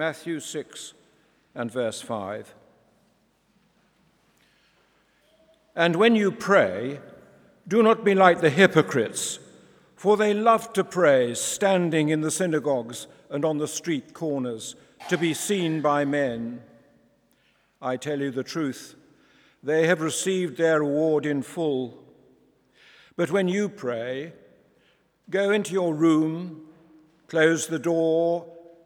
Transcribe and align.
Matthew 0.00 0.40
6 0.40 0.94
and 1.54 1.70
verse 1.70 2.00
5. 2.00 2.54
And 5.76 5.94
when 5.94 6.16
you 6.16 6.32
pray, 6.32 7.00
do 7.68 7.82
not 7.82 8.02
be 8.02 8.14
like 8.14 8.40
the 8.40 8.48
hypocrites, 8.48 9.40
for 9.96 10.16
they 10.16 10.32
love 10.32 10.72
to 10.72 10.84
pray 10.84 11.34
standing 11.34 12.08
in 12.08 12.22
the 12.22 12.30
synagogues 12.30 13.08
and 13.28 13.44
on 13.44 13.58
the 13.58 13.68
street 13.68 14.14
corners 14.14 14.74
to 15.10 15.18
be 15.18 15.34
seen 15.34 15.82
by 15.82 16.06
men. 16.06 16.62
I 17.82 17.98
tell 17.98 18.20
you 18.20 18.30
the 18.30 18.42
truth, 18.42 18.94
they 19.62 19.86
have 19.86 20.00
received 20.00 20.56
their 20.56 20.80
reward 20.80 21.26
in 21.26 21.42
full. 21.42 22.02
But 23.16 23.30
when 23.30 23.48
you 23.48 23.68
pray, 23.68 24.32
go 25.28 25.50
into 25.50 25.74
your 25.74 25.92
room, 25.92 26.68
close 27.28 27.66
the 27.66 27.78
door, 27.78 28.46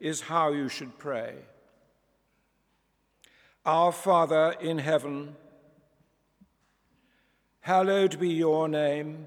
is 0.00 0.22
how 0.22 0.52
you 0.52 0.68
should 0.68 0.98
pray 0.98 1.34
Our 3.64 3.92
Father 3.92 4.54
in 4.60 4.78
heaven, 4.78 5.36
hallowed 7.60 8.18
be 8.18 8.28
your 8.28 8.68
name. 8.68 9.26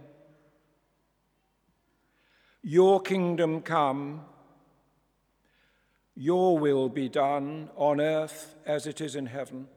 Your 2.62 3.00
kingdom 3.02 3.62
come, 3.62 4.26
your 6.16 6.60
will 6.60 6.90
be 6.90 7.08
done 7.10 7.70
on 7.76 8.02
earth 8.02 8.56
as 8.66 8.86
it 8.86 9.00
is 9.02 9.16
in 9.16 9.28
heaven. 9.28 9.68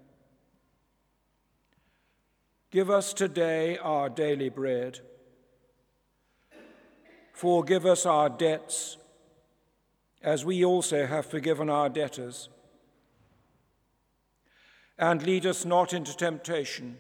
Give 2.71 2.91
us 2.91 3.13
today 3.13 3.79
our 3.79 4.09
daily 4.09 4.49
bread. 4.49 5.01
Forgive 7.33 7.87
us 7.87 8.05
our 8.07 8.29
debts 8.29 8.97
as 10.23 10.45
we 10.45 10.65
also 10.65 11.07
have 11.07 11.27
forgiven 11.27 11.71
our 11.71 11.89
debtors. 11.89 12.49
And 14.99 15.23
lead 15.23 15.47
us 15.47 15.65
not 15.65 15.95
into 15.95 16.15
temptation, 16.15 16.99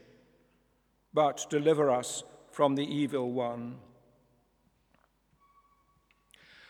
but 1.12 1.46
deliver 1.50 1.91
us 1.91 2.24
from 2.50 2.74
the 2.74 2.86
evil 2.86 3.30
one. 3.30 3.76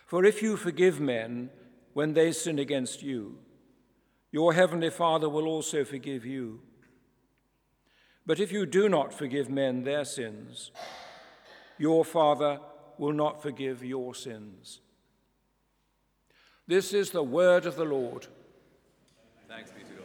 For 0.06 0.24
if 0.24 0.42
you 0.42 0.56
forgive 0.56 0.98
men 0.98 1.50
when 1.92 2.14
they 2.14 2.32
sin 2.32 2.58
against 2.58 3.02
you, 3.02 3.38
your 4.32 4.54
heavenly 4.54 4.90
Father 4.90 5.28
will 5.28 5.46
also 5.46 5.84
forgive 5.84 6.26
you. 6.26 6.60
But 8.26 8.40
if 8.40 8.50
you 8.52 8.66
do 8.66 8.88
not 8.88 9.14
forgive 9.14 9.48
men 9.48 9.84
their 9.84 10.04
sins, 10.04 10.72
your 11.78 12.04
Father 12.04 12.60
will 12.98 13.12
not 13.12 13.40
forgive 13.40 13.84
your 13.84 14.14
sins. 14.14 14.80
This 16.70 16.92
is 16.92 17.10
the 17.10 17.20
word 17.24 17.66
of 17.66 17.74
the 17.74 17.84
Lord. 17.84 18.28
Thanks 19.48 19.72
be 19.72 19.80
to 19.80 19.86
God. 19.86 20.04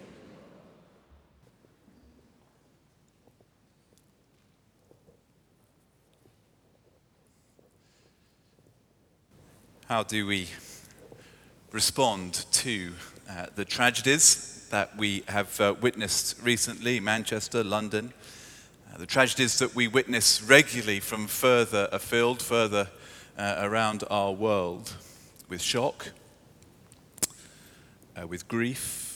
How 9.85 10.01
do 10.01 10.25
we 10.25 10.47
respond 11.72 12.47
to 12.53 12.94
uh, 13.29 13.45
the 13.53 13.63
tragedies 13.63 14.68
that 14.72 14.97
we 14.97 15.23
have 15.28 15.62
uh, 15.62 15.75
witnessed 15.79 16.41
recently, 16.41 17.00
Manchester, 17.00 17.63
London, 17.63 18.12
uh, 18.91 18.97
the 18.97 19.06
tragedies 19.06 19.59
that 19.59 19.75
we 19.75 19.88
witness 19.88 20.41
regularly 20.41 21.00
from 21.00 21.28
further 21.28 21.88
afield, 21.91 22.41
further 22.41 22.89
uh, 23.38 23.57
around 23.59 24.03
our 24.09 24.31
world, 24.31 24.94
with 25.47 25.62
shock, 25.62 26.07
uh, 28.19 28.27
with 28.27 28.47
grief, 28.47 29.15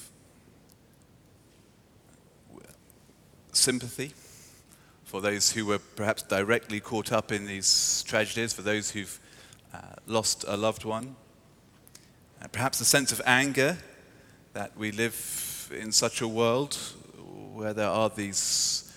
sympathy 3.51 4.13
for 5.03 5.21
those 5.21 5.51
who 5.51 5.65
were 5.65 5.79
perhaps 5.79 6.21
directly 6.23 6.79
caught 6.79 7.11
up 7.11 7.31
in 7.31 7.45
these 7.45 8.03
tragedies, 8.07 8.53
for 8.53 8.61
those 8.61 8.91
who've 8.91 9.19
uh, 9.73 9.79
lost 10.05 10.45
a 10.47 10.55
loved 10.55 10.85
one. 10.85 11.15
Uh, 12.41 12.47
perhaps 12.51 12.79
a 12.79 12.85
sense 12.85 13.11
of 13.11 13.21
anger 13.25 13.77
that 14.53 14.75
we 14.77 14.91
live 14.91 15.71
in 15.75 15.91
such 15.91 16.21
a 16.21 16.27
world 16.27 16.75
where 17.53 17.73
there 17.73 17.87
are 17.89 18.09
these 18.09 18.93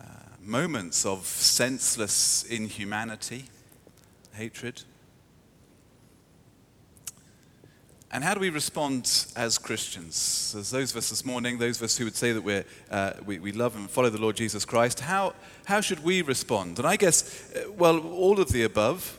uh, 0.00 0.04
moments 0.40 1.06
of 1.06 1.24
senseless 1.24 2.44
inhumanity, 2.44 3.44
hatred. 4.32 4.82
And 8.10 8.24
how 8.24 8.32
do 8.32 8.40
we 8.40 8.48
respond 8.48 9.26
as 9.36 9.58
Christians? 9.58 10.54
As 10.58 10.70
those 10.70 10.92
of 10.92 10.96
us 10.96 11.10
this 11.10 11.26
morning, 11.26 11.58
those 11.58 11.76
of 11.76 11.82
us 11.82 11.98
who 11.98 12.04
would 12.04 12.16
say 12.16 12.32
that 12.32 12.64
uh, 12.90 13.12
we, 13.26 13.38
we 13.38 13.52
love 13.52 13.76
and 13.76 13.88
follow 13.90 14.08
the 14.08 14.20
Lord 14.20 14.36
Jesus 14.36 14.64
Christ, 14.64 15.00
how, 15.00 15.34
how 15.66 15.82
should 15.82 16.02
we 16.02 16.22
respond? 16.22 16.78
And 16.78 16.88
I 16.88 16.96
guess, 16.96 17.52
uh, 17.54 17.70
well, 17.72 17.98
all 17.98 18.40
of 18.40 18.50
the 18.50 18.62
above. 18.62 19.18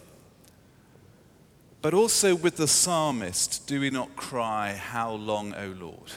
But 1.83 1.93
also 1.93 2.35
with 2.35 2.57
the 2.57 2.67
psalmist, 2.67 3.67
do 3.67 3.79
we 3.79 3.91
not 3.91 4.15
cry, 4.15 4.73
How 4.73 5.11
long, 5.11 5.53
O 5.53 5.67
Lord? 5.79 6.11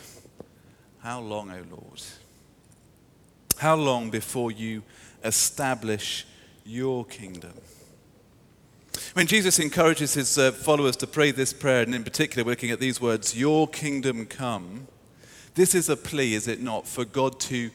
How 1.00 1.20
long, 1.20 1.50
O 1.50 1.62
Lord? 1.70 2.02
How 3.58 3.76
long 3.76 4.08
before 4.08 4.50
you 4.50 4.82
establish 5.22 6.26
your 6.64 7.04
kingdom? 7.04 7.52
When 9.14 9.26
Jesus 9.26 9.58
encourages 9.58 10.14
his 10.14 10.38
uh, 10.38 10.52
followers 10.52 10.96
to 10.96 11.06
pray 11.06 11.32
this 11.32 11.52
prayer, 11.52 11.82
and 11.82 11.94
in 11.94 12.02
particular, 12.02 12.46
we're 12.46 12.52
looking 12.52 12.70
at 12.70 12.80
these 12.80 12.98
words, 12.98 13.36
Your 13.36 13.68
kingdom 13.68 14.24
come, 14.24 14.88
this 15.54 15.74
is 15.74 15.90
a 15.90 15.98
plea, 15.98 16.32
is 16.32 16.48
it 16.48 16.62
not, 16.62 16.88
for 16.88 17.04
God 17.04 17.38
to 17.40 17.70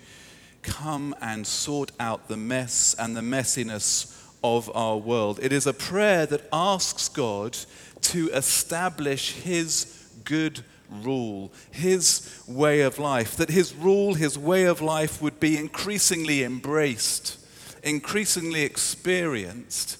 come 0.63 1.13
and 1.21 1.45
sort 1.45 1.91
out 1.99 2.27
the 2.27 2.37
mess 2.37 2.95
and 2.97 3.15
the 3.15 3.21
messiness 3.21 4.19
of 4.43 4.75
our 4.75 4.97
world. 4.97 5.39
It 5.39 5.51
is 5.51 5.67
a 5.67 5.73
prayer 5.73 6.25
that 6.25 6.49
asks 6.51 7.07
God 7.07 7.55
to 8.01 8.31
establish 8.31 9.33
his 9.33 10.09
good 10.23 10.61
rule, 10.89 11.53
his 11.69 12.41
way 12.47 12.81
of 12.81 12.97
life, 12.97 13.35
that 13.35 13.51
his 13.51 13.75
rule, 13.75 14.15
his 14.15 14.39
way 14.39 14.63
of 14.63 14.81
life 14.81 15.21
would 15.21 15.39
be 15.39 15.55
increasingly 15.55 16.43
embraced, 16.43 17.37
increasingly 17.83 18.63
experienced 18.63 19.99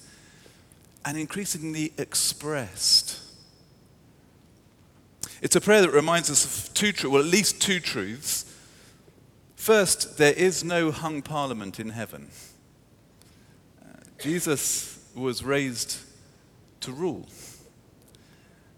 and 1.08 1.16
increasingly 1.16 1.90
expressed. 1.96 3.18
It's 5.40 5.56
a 5.56 5.60
prayer 5.60 5.80
that 5.80 5.90
reminds 5.90 6.30
us 6.30 6.44
of 6.44 6.74
two 6.74 6.92
truths, 6.92 7.10
well, 7.10 7.22
at 7.22 7.28
least 7.28 7.62
two 7.62 7.80
truths. 7.80 8.44
First, 9.56 10.18
there 10.18 10.34
is 10.34 10.62
no 10.62 10.90
hung 10.90 11.22
parliament 11.22 11.80
in 11.80 11.88
heaven. 11.88 12.28
Uh, 13.82 13.88
Jesus 14.18 15.02
was 15.14 15.42
raised 15.42 15.96
to 16.80 16.92
rule. 16.92 17.26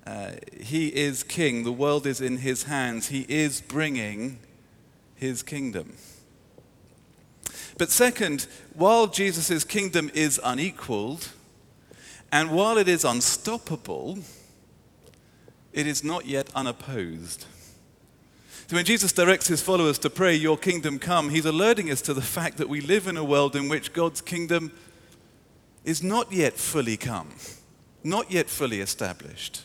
Uh, 0.07 0.35
he 0.61 0.87
is 0.87 1.25
king. 1.25 1.65
The 1.65 1.73
world 1.73 2.07
is 2.07 2.21
in 2.21 2.37
his 2.37 2.63
hands. 2.63 3.09
He 3.09 3.27
is 3.29 3.61
bringing 3.61 4.39
his 5.17 5.43
kingdom. 5.43 5.95
But 7.77 7.91
second, 7.91 8.47
while 8.73 9.09
Jesus' 9.09 9.65
kingdom 9.65 10.13
is 10.15 10.41
unequaled, 10.45 11.31
and 12.33 12.51
while 12.51 12.79
it 12.79 12.89
is 12.89 13.05
unstoppable, 13.05 14.19
it 15.73 15.87
is 15.87 16.05
not 16.05 16.27
yet 16.27 16.49
unopposed. 16.55 17.47
So 18.69 18.77
when 18.77 18.85
Jesus 18.85 19.13
directs 19.13 19.49
his 19.49 19.61
followers 19.61 19.99
to 20.01 20.11
pray, 20.11 20.35
Your 20.35 20.57
kingdom 20.57 21.01
come, 21.01 21.31
he's 21.31 21.45
alerting 21.45 21.91
us 21.91 22.01
to 22.03 22.15
the 22.15 22.23
fact 22.23 22.57
that 22.59 22.69
we 22.69 22.81
live 22.81 23.09
in 23.09 23.17
a 23.17 23.25
world 23.25 23.57
in 23.57 23.69
which 23.69 23.93
God's 23.93 24.21
kingdom 24.21 24.73
is 25.85 26.03
not 26.03 26.31
yet 26.31 26.55
fully 26.55 26.97
come, 26.97 27.31
not 28.05 28.31
yet 28.31 28.49
fully 28.49 28.81
established, 28.81 29.63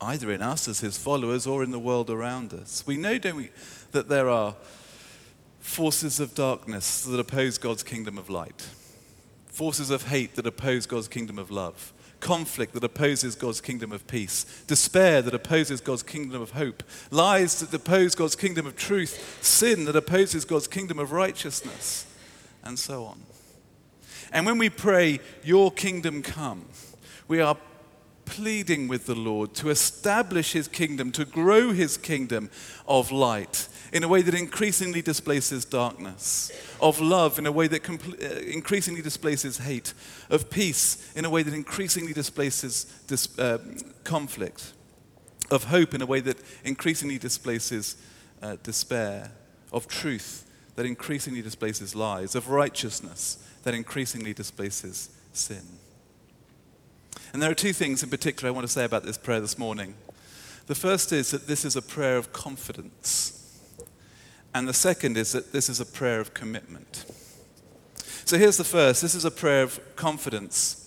either 0.00 0.32
in 0.32 0.40
us 0.40 0.68
as 0.68 0.80
his 0.80 0.96
followers 0.96 1.46
or 1.46 1.62
in 1.62 1.70
the 1.70 1.78
world 1.78 2.08
around 2.08 2.54
us. 2.54 2.86
We 2.86 2.96
know, 2.96 3.18
don't 3.18 3.36
we, 3.36 3.50
that 3.92 4.08
there 4.08 4.30
are 4.30 4.54
forces 5.60 6.20
of 6.20 6.34
darkness 6.34 7.02
that 7.04 7.20
oppose 7.20 7.58
God's 7.58 7.82
kingdom 7.82 8.16
of 8.16 8.30
light 8.30 8.68
forces 9.54 9.88
of 9.88 10.08
hate 10.08 10.34
that 10.34 10.48
oppose 10.48 10.84
God's 10.84 11.06
kingdom 11.06 11.38
of 11.38 11.48
love, 11.48 11.92
conflict 12.18 12.74
that 12.74 12.82
opposes 12.82 13.36
God's 13.36 13.60
kingdom 13.60 13.92
of 13.92 14.04
peace, 14.08 14.44
despair 14.66 15.22
that 15.22 15.32
opposes 15.32 15.80
God's 15.80 16.02
kingdom 16.02 16.42
of 16.42 16.50
hope, 16.50 16.82
lies 17.12 17.60
that 17.60 17.72
oppose 17.72 18.16
God's 18.16 18.34
kingdom 18.34 18.66
of 18.66 18.74
truth, 18.74 19.38
sin 19.42 19.84
that 19.84 19.94
opposes 19.94 20.44
God's 20.44 20.66
kingdom 20.66 20.98
of 20.98 21.12
righteousness, 21.12 22.04
and 22.64 22.76
so 22.76 23.04
on. 23.04 23.20
And 24.32 24.44
when 24.44 24.58
we 24.58 24.70
pray, 24.70 25.20
Your 25.44 25.70
kingdom 25.70 26.22
come, 26.22 26.64
we 27.28 27.40
are 27.40 27.56
pleading 28.24 28.88
with 28.88 29.06
the 29.06 29.14
Lord 29.14 29.54
to 29.54 29.70
establish 29.70 30.52
His 30.52 30.66
kingdom, 30.66 31.12
to 31.12 31.24
grow 31.24 31.70
His 31.70 31.96
kingdom 31.96 32.50
of 32.88 33.12
light 33.12 33.68
in 33.94 34.02
a 34.02 34.08
way 34.08 34.22
that 34.22 34.34
increasingly 34.34 35.00
displaces 35.00 35.64
darkness, 35.64 36.50
of 36.82 37.00
love 37.00 37.38
in 37.38 37.46
a 37.46 37.52
way 37.52 37.68
that 37.68 37.84
compl- 37.84 38.20
uh, 38.20 38.40
increasingly 38.40 39.00
displaces 39.00 39.58
hate, 39.58 39.94
of 40.30 40.50
peace 40.50 41.12
in 41.14 41.24
a 41.24 41.30
way 41.30 41.44
that 41.44 41.54
increasingly 41.54 42.12
displaces 42.12 42.86
dis- 43.06 43.38
uh, 43.38 43.58
conflict, 44.02 44.72
of 45.48 45.64
hope 45.64 45.94
in 45.94 46.02
a 46.02 46.06
way 46.06 46.18
that 46.18 46.36
increasingly 46.64 47.18
displaces 47.18 47.96
uh, 48.42 48.56
despair, 48.64 49.30
of 49.72 49.86
truth 49.86 50.50
that 50.74 50.86
increasingly 50.86 51.40
displaces 51.40 51.94
lies, 51.94 52.34
of 52.34 52.48
righteousness 52.48 53.38
that 53.62 53.74
increasingly 53.74 54.34
displaces 54.34 55.08
sin. 55.32 55.62
And 57.32 57.40
there 57.40 57.50
are 57.50 57.54
two 57.54 57.72
things 57.72 58.02
in 58.02 58.10
particular 58.10 58.48
I 58.48 58.50
want 58.50 58.66
to 58.66 58.72
say 58.72 58.84
about 58.84 59.04
this 59.04 59.18
prayer 59.18 59.40
this 59.40 59.56
morning. 59.56 59.94
The 60.66 60.74
first 60.74 61.12
is 61.12 61.30
that 61.30 61.46
this 61.46 61.64
is 61.64 61.76
a 61.76 61.82
prayer 61.82 62.16
of 62.16 62.32
confidence. 62.32 63.43
And 64.54 64.68
the 64.68 64.72
second 64.72 65.16
is 65.16 65.32
that 65.32 65.52
this 65.52 65.68
is 65.68 65.80
a 65.80 65.84
prayer 65.84 66.20
of 66.20 66.32
commitment. 66.32 67.04
So 68.24 68.38
here's 68.38 68.56
the 68.56 68.64
first 68.64 69.02
this 69.02 69.14
is 69.14 69.24
a 69.24 69.30
prayer 69.30 69.64
of 69.64 69.80
confidence. 69.96 70.80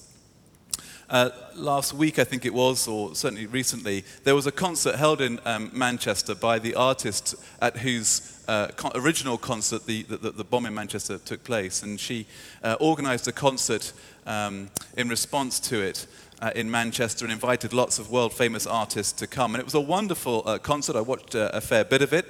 Uh, 1.09 1.29
last 1.55 1.93
week, 1.93 2.19
I 2.19 2.25
think 2.25 2.45
it 2.45 2.53
was, 2.53 2.85
or 2.85 3.15
certainly 3.15 3.45
recently, 3.45 4.03
there 4.25 4.35
was 4.35 4.45
a 4.45 4.51
concert 4.51 4.95
held 4.95 5.21
in 5.21 5.39
um, 5.45 5.71
Manchester 5.73 6.35
by 6.35 6.59
the 6.59 6.75
artist 6.75 7.35
at 7.61 7.77
whose 7.77 8.43
uh, 8.49 8.67
con- 8.75 8.91
original 8.95 9.37
concert 9.37 9.85
the, 9.85 10.03
the, 10.03 10.31
the, 10.31 10.43
bomb 10.43 10.65
in 10.65 10.73
Manchester 10.73 11.17
took 11.17 11.45
place. 11.45 11.81
And 11.81 11.97
she 11.97 12.25
uh, 12.61 12.75
organized 12.81 13.25
a 13.27 13.31
concert 13.31 13.93
um, 14.25 14.69
in 14.97 15.07
response 15.07 15.59
to 15.61 15.81
it. 15.81 16.07
Uh, 16.39 16.51
in 16.55 16.69
Manchester 16.69 17.25
and 17.25 17.31
invited 17.31 17.73
lots 17.73 17.97
of 17.97 18.11
world 18.11 18.31
famous 18.31 18.67
artists 18.67 19.11
to 19.11 19.25
come. 19.25 19.55
And 19.55 19.59
it 19.59 19.65
was 19.65 19.73
a 19.73 19.81
wonderful 19.81 20.43
uh, 20.45 20.59
concert. 20.59 20.95
I 20.95 21.01
watched 21.01 21.33
uh, 21.33 21.49
a 21.51 21.61
fair 21.61 21.83
bit 21.83 22.03
of 22.03 22.13
it. 22.13 22.27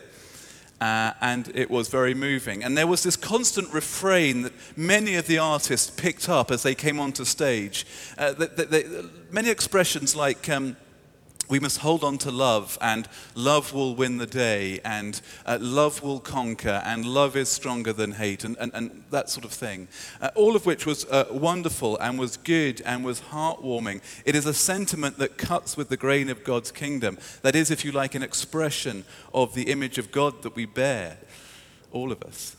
Uh, 0.80 1.12
and 1.22 1.52
it 1.56 1.72
was 1.72 1.88
very 1.88 2.14
moving. 2.14 2.64
And 2.64 2.78
there 2.78 2.86
was 2.86 3.02
this 3.02 3.16
constant 3.16 3.74
refrain 3.74 4.44
that 4.44 4.54
many 4.76 5.16
of 5.16 5.26
the 5.26 5.40
artists 5.40 5.90
picked 5.90 6.30
up 6.30 6.52
as 6.52 6.62
they 6.62 6.76
came 6.76 7.00
onto 7.00 7.26
stage. 7.26 7.86
Uh, 8.16 8.34
many 9.32 9.50
expressions 9.50 10.16
like, 10.16 10.48
um, 10.50 10.78
we 11.50 11.60
must 11.60 11.80
hold 11.80 12.04
on 12.04 12.18
to 12.20 12.32
love, 12.32 12.78
and 12.82 13.08
love 13.34 13.74
will 13.74 13.96
win 13.96 14.18
the 14.18 14.26
day, 14.26 14.80
and 14.84 15.22
uh, 15.46 15.58
love 15.62 16.04
will 16.04 16.20
conquer, 16.20 16.82
and 16.86 17.06
love 17.06 17.38
is 17.38 17.50
stronger 17.50 17.94
than 17.94 18.14
hate, 18.14 18.44
and, 18.44 18.58
and, 18.60 18.72
and 18.74 19.04
that 19.12 19.30
sort 19.30 19.46
of 19.46 19.52
thing. 19.52 19.88
Uh, 20.22 20.30
all 20.36 20.56
of 20.56 20.66
which 20.66 20.86
was 20.86 21.06
uh, 21.06 21.26
wonderful 21.32 21.98
and 22.00 22.20
was 22.20 22.36
good 22.38 22.82
and 22.86 23.06
was 23.06 23.22
heartwarming. 23.22 24.02
It 24.26 24.36
is 24.36 24.46
a 24.46 24.54
sentiment 24.54 25.18
that 25.20 25.38
cuts 25.38 25.78
with 25.78 25.90
the 25.90 25.98
grain 25.98 26.30
of 26.30 26.44
God's 26.44 26.72
kingdom. 26.72 27.18
That 27.44 27.56
is, 27.56 27.72
if 27.72 27.86
you 27.86 27.92
like, 27.92 28.14
an 28.16 28.24
expression 28.24 29.06
of 29.34 29.54
the 29.54 29.72
image 29.72 29.98
of 29.98 30.12
God 30.12 30.42
that 30.44 30.56
we 30.56 30.66
bear, 30.66 31.18
all 31.92 32.12
of 32.12 32.22
us. 32.24 32.58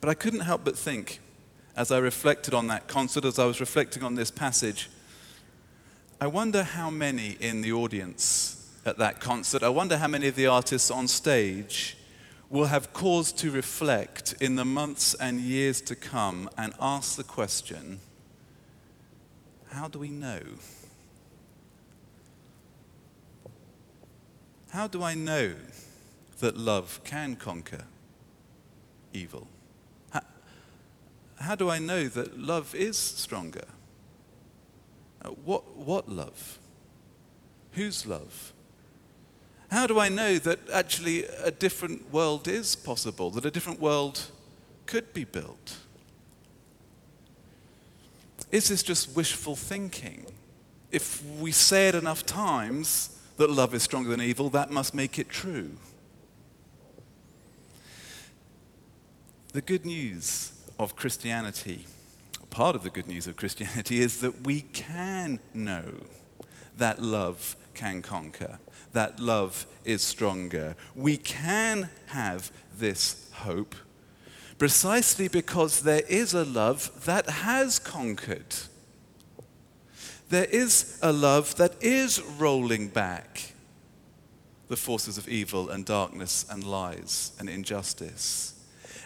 But 0.00 0.08
I 0.08 0.14
couldn't 0.14 0.40
help 0.40 0.64
but 0.64 0.78
think, 0.78 1.20
as 1.76 1.90
I 1.90 1.98
reflected 1.98 2.54
on 2.54 2.68
that 2.68 2.86
concert, 2.86 3.24
as 3.24 3.38
I 3.38 3.46
was 3.46 3.60
reflecting 3.60 4.02
on 4.02 4.14
this 4.14 4.30
passage, 4.30 4.90
I 6.22 6.28
wonder 6.28 6.62
how 6.62 6.88
many 6.88 7.36
in 7.40 7.62
the 7.62 7.72
audience 7.72 8.70
at 8.86 8.96
that 8.98 9.18
concert, 9.18 9.64
I 9.64 9.70
wonder 9.70 9.98
how 9.98 10.06
many 10.06 10.28
of 10.28 10.36
the 10.36 10.46
artists 10.46 10.88
on 10.88 11.08
stage 11.08 11.96
will 12.48 12.66
have 12.66 12.92
cause 12.92 13.32
to 13.32 13.50
reflect 13.50 14.36
in 14.40 14.54
the 14.54 14.64
months 14.64 15.14
and 15.14 15.40
years 15.40 15.80
to 15.80 15.96
come 15.96 16.48
and 16.56 16.74
ask 16.80 17.16
the 17.16 17.24
question 17.24 17.98
how 19.72 19.88
do 19.88 19.98
we 19.98 20.10
know? 20.10 20.38
How 24.70 24.86
do 24.86 25.02
I 25.02 25.14
know 25.14 25.56
that 26.38 26.56
love 26.56 27.00
can 27.02 27.34
conquer 27.34 27.82
evil? 29.12 29.48
How, 30.10 30.20
how 31.40 31.56
do 31.56 31.68
I 31.68 31.80
know 31.80 32.06
that 32.06 32.38
love 32.38 32.76
is 32.76 32.96
stronger? 32.96 33.64
What, 35.44 35.76
what 35.76 36.08
love? 36.08 36.58
Whose 37.72 38.06
love? 38.06 38.52
How 39.70 39.86
do 39.86 39.98
I 39.98 40.08
know 40.08 40.38
that 40.38 40.58
actually 40.70 41.24
a 41.24 41.50
different 41.50 42.12
world 42.12 42.46
is 42.46 42.76
possible, 42.76 43.30
that 43.30 43.46
a 43.46 43.50
different 43.50 43.80
world 43.80 44.30
could 44.86 45.14
be 45.14 45.24
built? 45.24 45.78
Is 48.50 48.68
this 48.68 48.82
just 48.82 49.16
wishful 49.16 49.56
thinking? 49.56 50.26
If 50.90 51.24
we 51.40 51.52
say 51.52 51.88
it 51.88 51.94
enough 51.94 52.26
times 52.26 53.18
that 53.38 53.48
love 53.48 53.72
is 53.74 53.82
stronger 53.82 54.10
than 54.10 54.20
evil, 54.20 54.50
that 54.50 54.70
must 54.70 54.94
make 54.94 55.18
it 55.18 55.30
true. 55.30 55.70
The 59.54 59.62
good 59.62 59.86
news 59.86 60.52
of 60.78 60.96
Christianity 60.96 61.86
part 62.52 62.76
of 62.76 62.82
the 62.84 62.90
good 62.90 63.08
news 63.08 63.26
of 63.26 63.34
Christianity 63.34 64.00
is 64.00 64.20
that 64.20 64.46
we 64.46 64.60
can 64.60 65.40
know 65.54 65.94
that 66.76 67.02
love 67.02 67.56
can 67.74 68.02
conquer, 68.02 68.58
that 68.92 69.18
love 69.18 69.66
is 69.84 70.02
stronger. 70.02 70.76
We 70.94 71.16
can 71.16 71.88
have 72.06 72.52
this 72.76 73.28
hope 73.32 73.74
precisely 74.58 75.26
because 75.28 75.80
there 75.80 76.02
is 76.08 76.34
a 76.34 76.44
love 76.44 77.04
that 77.06 77.28
has 77.28 77.78
conquered. 77.78 78.54
There 80.28 80.44
is 80.44 80.98
a 81.02 81.12
love 81.12 81.56
that 81.56 81.82
is 81.82 82.22
rolling 82.38 82.88
back 82.88 83.54
the 84.68 84.76
forces 84.76 85.18
of 85.18 85.28
evil 85.28 85.68
and 85.68 85.84
darkness 85.84 86.46
and 86.48 86.64
lies 86.64 87.32
and 87.38 87.48
injustice. 87.48 88.54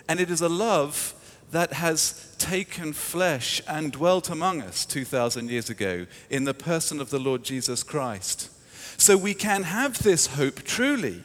And 0.08 0.20
it 0.20 0.30
is 0.30 0.40
a 0.40 0.48
love 0.48 1.14
that 1.52 1.72
has 1.72 2.25
taken 2.38 2.92
flesh 2.92 3.60
and 3.68 3.92
dwelt 3.92 4.30
among 4.30 4.62
us 4.62 4.84
2,000 4.86 5.50
years 5.50 5.70
ago 5.70 6.06
in 6.30 6.44
the 6.44 6.54
person 6.54 7.00
of 7.00 7.10
the 7.10 7.18
Lord 7.18 7.42
Jesus 7.42 7.82
Christ. 7.82 8.50
So 8.98 9.16
we 9.16 9.34
can 9.34 9.64
have 9.64 10.02
this 10.02 10.28
hope 10.28 10.62
truly 10.62 11.22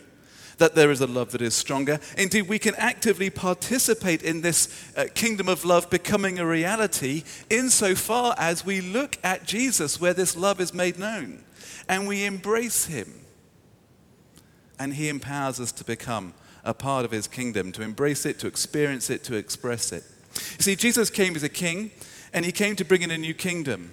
that 0.57 0.75
there 0.75 0.91
is 0.91 1.01
a 1.01 1.07
love 1.07 1.31
that 1.31 1.41
is 1.41 1.55
stronger. 1.55 1.99
Indeed, 2.17 2.43
we 2.43 2.59
can 2.59 2.75
actively 2.75 3.31
participate 3.31 4.21
in 4.21 4.41
this 4.41 4.91
uh, 4.95 5.05
kingdom 5.15 5.49
of 5.49 5.65
love 5.65 5.89
becoming 5.89 6.37
a 6.37 6.45
reality 6.45 7.23
insofar 7.49 8.35
as 8.37 8.63
we 8.63 8.79
look 8.79 9.17
at 9.23 9.43
Jesus 9.43 9.99
where 9.99 10.13
this 10.13 10.37
love 10.37 10.61
is 10.61 10.73
made 10.73 10.99
known 10.99 11.43
and 11.89 12.07
we 12.07 12.25
embrace 12.25 12.85
him. 12.85 13.11
And 14.77 14.93
he 14.93 15.09
empowers 15.09 15.59
us 15.59 15.71
to 15.73 15.83
become 15.83 16.33
a 16.63 16.73
part 16.73 17.05
of 17.05 17.11
his 17.11 17.27
kingdom, 17.27 17.71
to 17.71 17.81
embrace 17.81 18.25
it, 18.25 18.39
to 18.39 18.47
experience 18.47 19.09
it, 19.09 19.23
to 19.25 19.35
express 19.35 19.91
it. 19.91 20.03
You 20.35 20.63
see, 20.63 20.75
Jesus 20.75 21.09
came 21.09 21.35
as 21.35 21.43
a 21.43 21.49
king, 21.49 21.91
and 22.33 22.45
he 22.45 22.51
came 22.51 22.75
to 22.77 22.85
bring 22.85 23.01
in 23.01 23.11
a 23.11 23.17
new 23.17 23.33
kingdom. 23.33 23.91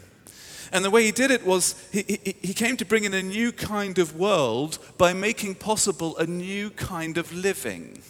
And 0.73 0.85
the 0.85 0.90
way 0.90 1.04
he 1.04 1.12
did 1.12 1.30
it 1.30 1.47
was 1.47 1.88
he, 1.90 2.02
he, 2.02 2.37
he, 2.42 2.54
came 2.54 2.76
to 2.76 2.85
bring 2.85 3.04
in 3.04 3.14
a 3.14 3.23
new 3.23 3.52
kind 3.52 3.99
of 3.99 4.16
world 4.16 4.78
by 4.99 5.14
making 5.14 5.54
possible 5.54 6.16
a 6.18 6.26
new 6.26 6.68
kind 6.71 7.16
of 7.16 7.33
living. 7.33 8.02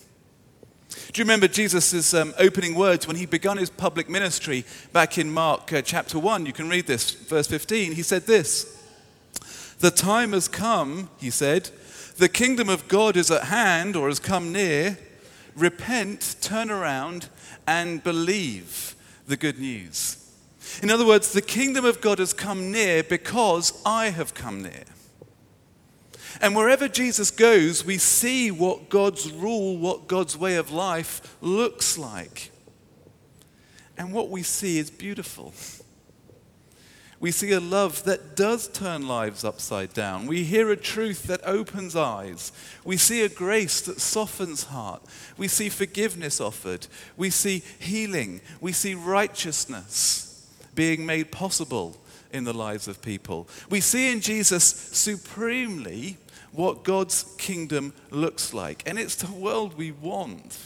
Do 1.13 1.21
you 1.21 1.25
remember 1.25 1.47
Jesus' 1.47 2.15
um, 2.15 2.35
opening 2.37 2.75
words 2.75 3.07
when 3.07 3.17
he 3.17 3.27
began 3.27 3.59
his 3.59 3.71
public 3.71 4.09
ministry 4.09 4.65
back 4.93 5.19
in 5.19 5.31
Mark 5.31 5.73
uh, 5.73 5.83
chapter 5.83 6.19
1? 6.19 6.47
You 6.47 6.53
can 6.53 6.69
read 6.69 6.87
this, 6.87 7.13
verse 7.13 7.47
15. 7.47 7.93
He 7.93 8.03
said 8.03 8.27
this 8.27 8.77
The 9.79 9.93
time 9.93 10.33
has 10.33 10.49
come, 10.49 11.11
he 11.19 11.31
said, 11.31 11.71
the 12.19 12.29
kingdom 12.29 12.69
of 12.69 12.89
God 12.89 13.17
is 13.17 13.31
at 13.31 13.45
hand 13.45 13.95
or 13.95 14.09
has 14.09 14.19
come 14.19 14.53
near. 14.53 14.99
Repent, 15.55 16.35
turn 16.41 16.69
around, 16.69 17.29
and 17.69 18.03
believe 18.03 18.97
the 19.27 19.37
good 19.37 19.59
news. 19.59 20.33
In 20.83 20.89
other 20.91 21.05
words, 21.07 21.35
the 21.35 21.43
kingdom 21.43 21.85
of 21.85 22.01
God 22.01 22.19
has 22.19 22.33
come 22.33 22.73
near 22.73 23.03
because 23.03 23.79
I 23.85 24.09
have 24.09 24.33
come 24.33 24.63
near. 24.63 24.85
And 26.41 26.57
wherever 26.57 26.89
Jesus 26.89 27.31
goes, 27.31 27.85
we 27.85 27.99
see 27.99 28.51
what 28.51 28.89
God's 28.89 29.31
rule, 29.31 29.77
what 29.77 30.09
God's 30.09 30.35
way 30.35 30.57
of 30.57 30.73
life 30.73 31.37
looks 31.43 31.99
like. 31.99 32.53
And 33.99 34.15
what 34.15 34.31
we 34.31 34.43
see 34.43 34.79
is 34.79 34.91
beautiful. 34.91 35.53
We 37.21 37.33
see 37.33 37.51
a 37.51 37.61
love 37.61 38.05
that 38.05 38.37
does 38.37 38.69
turn 38.69 39.09
lives 39.09 39.45
upside 39.45 39.93
down. 39.93 40.29
We 40.29 40.45
hear 40.45 40.71
a 40.71 40.77
truth 40.77 41.25
that 41.25 41.41
opens 41.45 41.97
eyes. 41.97 42.53
We 42.85 42.97
see 42.97 43.23
a 43.23 43.29
grace 43.29 43.81
that 43.83 44.01
softens 44.01 44.65
heart. 44.65 45.03
We 45.37 45.49
see 45.49 45.69
forgiveness 45.69 46.41
offered. 46.41 46.87
We 47.17 47.31
see 47.31 47.65
healing. 47.81 48.41
We 48.61 48.71
see 48.71 48.95
righteousness 48.95 50.49
being 50.77 51.05
made 51.05 51.33
possible 51.33 51.97
in 52.33 52.45
the 52.45 52.53
lives 52.53 52.87
of 52.87 53.03
people. 53.03 53.49
We 53.69 53.81
see 53.81 54.13
in 54.13 54.21
Jesus 54.21 54.65
supremely 54.65 56.19
what 56.53 56.85
God's 56.85 57.25
kingdom 57.37 57.95
looks 58.11 58.55
like. 58.55 58.85
And 58.87 58.97
it's 58.97 59.17
the 59.17 59.33
world 59.33 59.77
we 59.77 59.91
want, 59.91 60.57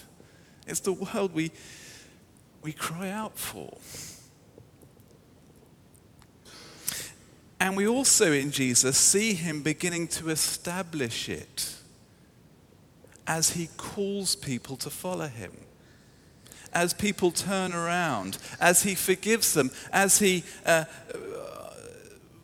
it's 0.66 0.80
the 0.80 0.92
world 0.92 1.32
we, 1.32 1.50
we 2.62 2.72
cry 2.72 3.08
out 3.08 3.38
for. 3.38 3.78
And 7.62 7.76
we 7.76 7.86
also 7.86 8.32
in 8.32 8.50
Jesus 8.50 8.96
see 8.96 9.34
him 9.34 9.62
beginning 9.62 10.08
to 10.08 10.30
establish 10.30 11.28
it 11.28 11.76
as 13.24 13.50
he 13.50 13.68
calls 13.76 14.34
people 14.34 14.74
to 14.78 14.90
follow 14.90 15.28
him. 15.28 15.52
As 16.72 16.92
people 16.92 17.30
turn 17.30 17.72
around, 17.72 18.38
as 18.60 18.82
he 18.82 18.96
forgives 18.96 19.54
them, 19.54 19.70
as 19.92 20.18
he 20.18 20.42
uh, 20.66 20.86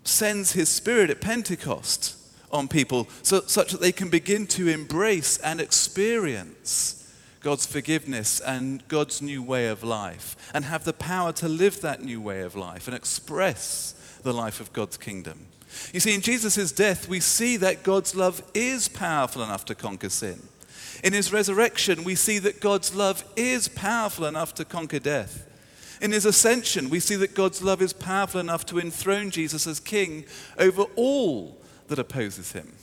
sends 0.04 0.52
his 0.52 0.68
spirit 0.68 1.10
at 1.10 1.20
Pentecost 1.20 2.16
on 2.52 2.68
people 2.68 3.08
so, 3.22 3.40
such 3.40 3.72
that 3.72 3.80
they 3.80 3.90
can 3.90 4.10
begin 4.10 4.46
to 4.46 4.68
embrace 4.68 5.37
and 5.38 5.60
experience 5.60 7.12
God's 7.40 7.66
forgiveness 7.66 8.38
and 8.38 8.87
God's 8.87 9.20
new 9.20 9.42
way 9.42 9.66
of 9.66 9.82
life 9.82 10.37
and 10.54 10.64
have 10.64 10.84
the 10.84 10.92
power 10.92 11.32
to 11.32 11.48
live 11.48 11.80
that 11.80 12.04
new 12.04 12.20
way 12.20 12.42
of 12.42 12.54
life 12.54 12.87
and 12.87 12.96
express 12.96 13.96
the 14.28 14.35
life 14.35 14.61
of 14.61 14.73
God's 14.75 14.99
kingdom. 14.99 15.47
You 15.92 16.00
see, 16.00 16.14
in 16.14 16.20
Jesus' 16.20 16.70
death, 16.70 17.08
we 17.08 17.18
see 17.20 17.56
that 17.56 17.82
God's 17.82 18.14
love 18.14 18.42
is 18.52 18.88
powerful 18.88 19.42
enough 19.42 19.64
to 19.66 19.75
conquer 19.75 20.11
sin. 20.11 20.42
In 21.02 21.14
his 21.14 21.32
resurrection, 21.32 22.04
we 22.04 22.14
see 22.14 22.38
that 22.40 22.61
God's 22.61 22.94
love 22.94 23.25
is 23.37 23.68
powerful 23.68 24.26
enough 24.26 24.54
to 24.54 24.64
conquer 24.64 24.99
death. 24.99 25.47
In 26.02 26.12
his 26.12 26.26
ascension, 26.26 26.90
we 26.90 27.00
see 27.00 27.16
that 27.16 27.35
God's 27.35 27.62
love 27.62 27.80
is 27.80 27.92
powerful 27.92 28.40
enough 28.40 28.66
to 28.66 28.78
enthrone 28.78 29.30
Jesus 29.30 29.66
as 29.66 29.80
king 29.80 30.26
over 30.58 30.82
all 30.94 31.58
that 31.87 31.99
opposes 31.99 32.52
him. 32.52 32.75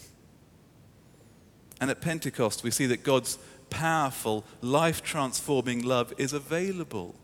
And 1.80 1.92
at 1.92 2.02
Pentecost, 2.02 2.64
we 2.64 2.72
see 2.72 2.88
that 2.88 3.04
God's 3.04 3.38
powerful, 3.70 4.46
life 4.62 5.04
transforming 5.04 5.84
love 5.84 6.12
is 6.18 6.34
available 6.34 7.16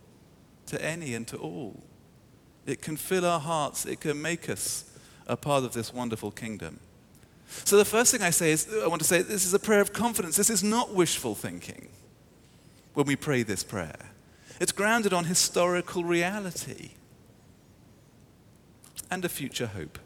to 0.67 0.83
any 0.83 1.15
and 1.15 1.27
to 1.27 1.37
all. 1.37 1.81
It 2.65 2.81
can 2.81 2.97
fill 2.97 3.25
our 3.25 3.39
hearts, 3.39 3.85
it 3.85 4.01
can 4.01 4.21
make 4.21 4.49
us 4.49 4.85
a 5.27 5.35
part 5.35 5.63
of 5.63 5.73
this 5.73 5.93
wonderful 5.93 6.31
kingdom. 6.31 6.79
So, 7.65 7.77
the 7.77 7.85
first 7.85 8.11
thing 8.11 8.21
I 8.21 8.29
say 8.29 8.51
is, 8.51 8.67
I 8.81 8.87
want 8.87 9.01
to 9.01 9.07
say, 9.07 9.21
this 9.21 9.45
is 9.45 9.53
a 9.53 9.59
prayer 9.59 9.81
of 9.81 9.91
confidence. 9.91 10.37
This 10.37 10.49
is 10.49 10.63
not 10.63 10.93
wishful 10.93 11.35
thinking 11.35 11.89
when 12.93 13.05
we 13.05 13.15
pray 13.15 13.43
this 13.43 13.63
prayer, 13.63 14.11
it's 14.59 14.71
grounded 14.71 15.13
on 15.13 15.25
historical 15.25 16.03
reality 16.03 16.91
and 19.09 19.23
a 19.25 19.29
future 19.29 19.67
hope. 19.67 19.97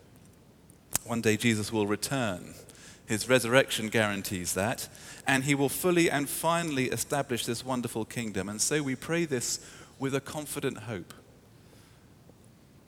One 1.03 1.21
day 1.21 1.37
Jesus 1.37 1.71
will 1.71 1.87
return. 1.87 2.53
His 3.05 3.29
resurrection 3.29 3.89
guarantees 3.89 4.53
that, 4.55 4.87
and 5.27 5.43
he 5.43 5.53
will 5.53 5.69
fully 5.69 6.09
and 6.09 6.27
finally 6.27 6.85
establish 6.85 7.45
this 7.45 7.63
wonderful 7.63 8.05
kingdom. 8.05 8.49
And 8.49 8.59
so 8.59 8.81
we 8.81 8.95
pray 8.95 9.25
this 9.25 9.59
with 9.99 10.15
a 10.15 10.21
confident 10.21 10.79
hope 10.79 11.13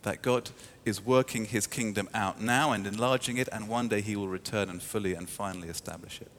that 0.08 0.22
God 0.22 0.52
is 0.86 1.06
working 1.06 1.44
his 1.44 1.68
kingdom 1.68 2.08
out 2.14 2.40
now 2.40 2.72
and 2.72 2.88
enlarging 2.88 3.36
it, 3.36 3.50
and 3.52 3.68
one 3.68 3.90
day 3.90 4.00
he 4.00 4.16
will 4.16 4.30
return 4.30 4.70
and 4.70 4.82
fully 4.82 5.14
and 5.14 5.28
finally 5.28 5.68
establish 5.68 6.22
it. 6.22 6.32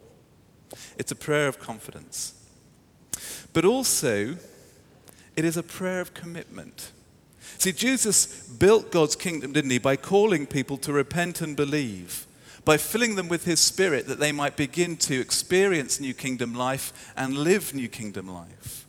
It's 0.97 1.13
a 1.13 1.17
prayer 1.17 1.49
of 1.49 1.59
confidence. 1.59 2.33
But 3.53 3.67
also, 3.67 4.37
it 5.37 5.45
is 5.45 5.59
a 5.59 5.63
prayer 5.63 6.01
of 6.01 6.15
commitment. 6.15 6.93
See, 7.59 7.73
Jesus 7.73 8.49
built 8.49 8.91
God's 8.91 9.17
kingdom, 9.17 9.53
didn't 9.53 9.71
he, 9.71 9.79
by 9.79 9.97
calling 9.97 10.47
people 10.47 10.79
to 10.79 10.93
repent 10.95 11.43
and 11.43 11.55
believe, 11.55 12.27
by 12.65 12.79
filling 12.79 13.17
them 13.17 13.29
with 13.29 13.45
his 13.45 13.61
spirit 13.61 14.07
that 14.07 14.19
they 14.19 14.33
might 14.33 14.57
begin 14.57 14.97
to 14.97 15.21
experience 15.21 16.01
new 16.01 16.15
kingdom 16.15 16.55
life 16.55 17.13
and 17.19 17.37
live 17.37 17.75
new 17.75 17.89
kingdom 17.89 18.29
life. 18.29 18.87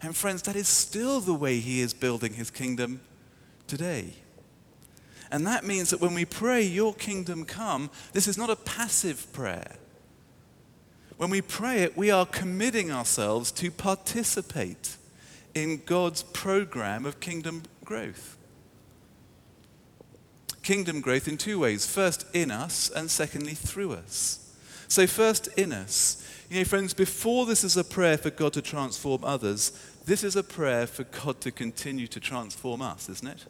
And 0.00 0.14
friends, 0.14 0.42
that 0.42 0.54
is 0.54 0.68
still 0.68 1.18
the 1.20 1.34
way 1.34 1.58
he 1.58 1.80
is 1.80 1.92
building 1.92 2.34
his 2.34 2.52
kingdom 2.52 3.00
today. 3.66 4.14
And 5.30 5.46
that 5.46 5.64
means 5.64 5.90
that 5.90 6.00
when 6.00 6.14
we 6.14 6.24
pray, 6.24 6.62
Your 6.62 6.94
kingdom 6.94 7.44
come, 7.44 7.90
this 8.12 8.28
is 8.28 8.38
not 8.38 8.50
a 8.50 8.56
passive 8.56 9.32
prayer. 9.32 9.76
When 11.16 11.30
we 11.30 11.40
pray 11.40 11.82
it, 11.82 11.96
we 11.96 12.10
are 12.10 12.26
committing 12.26 12.90
ourselves 12.90 13.50
to 13.52 13.70
participate 13.70 14.96
in 15.54 15.82
God's 15.86 16.22
program 16.22 17.06
of 17.06 17.20
kingdom 17.20 17.62
growth. 17.84 18.36
Kingdom 20.62 21.00
growth 21.00 21.28
in 21.28 21.36
two 21.36 21.58
ways 21.58 21.86
first 21.86 22.26
in 22.34 22.50
us, 22.50 22.90
and 22.90 23.10
secondly 23.10 23.54
through 23.54 23.92
us. 23.92 24.40
So, 24.88 25.06
first 25.06 25.48
in 25.58 25.72
us. 25.72 26.20
You 26.50 26.58
know, 26.58 26.64
friends, 26.64 26.94
before 26.94 27.46
this 27.46 27.64
is 27.64 27.76
a 27.76 27.84
prayer 27.84 28.18
for 28.18 28.30
God 28.30 28.52
to 28.54 28.62
transform 28.62 29.24
others, 29.24 29.72
this 30.06 30.22
is 30.22 30.36
a 30.36 30.42
prayer 30.42 30.86
for 30.86 31.04
God 31.04 31.40
to 31.42 31.50
continue 31.50 32.06
to 32.08 32.20
transform 32.20 32.82
us, 32.82 33.08
isn't 33.08 33.28
it? 33.28 33.44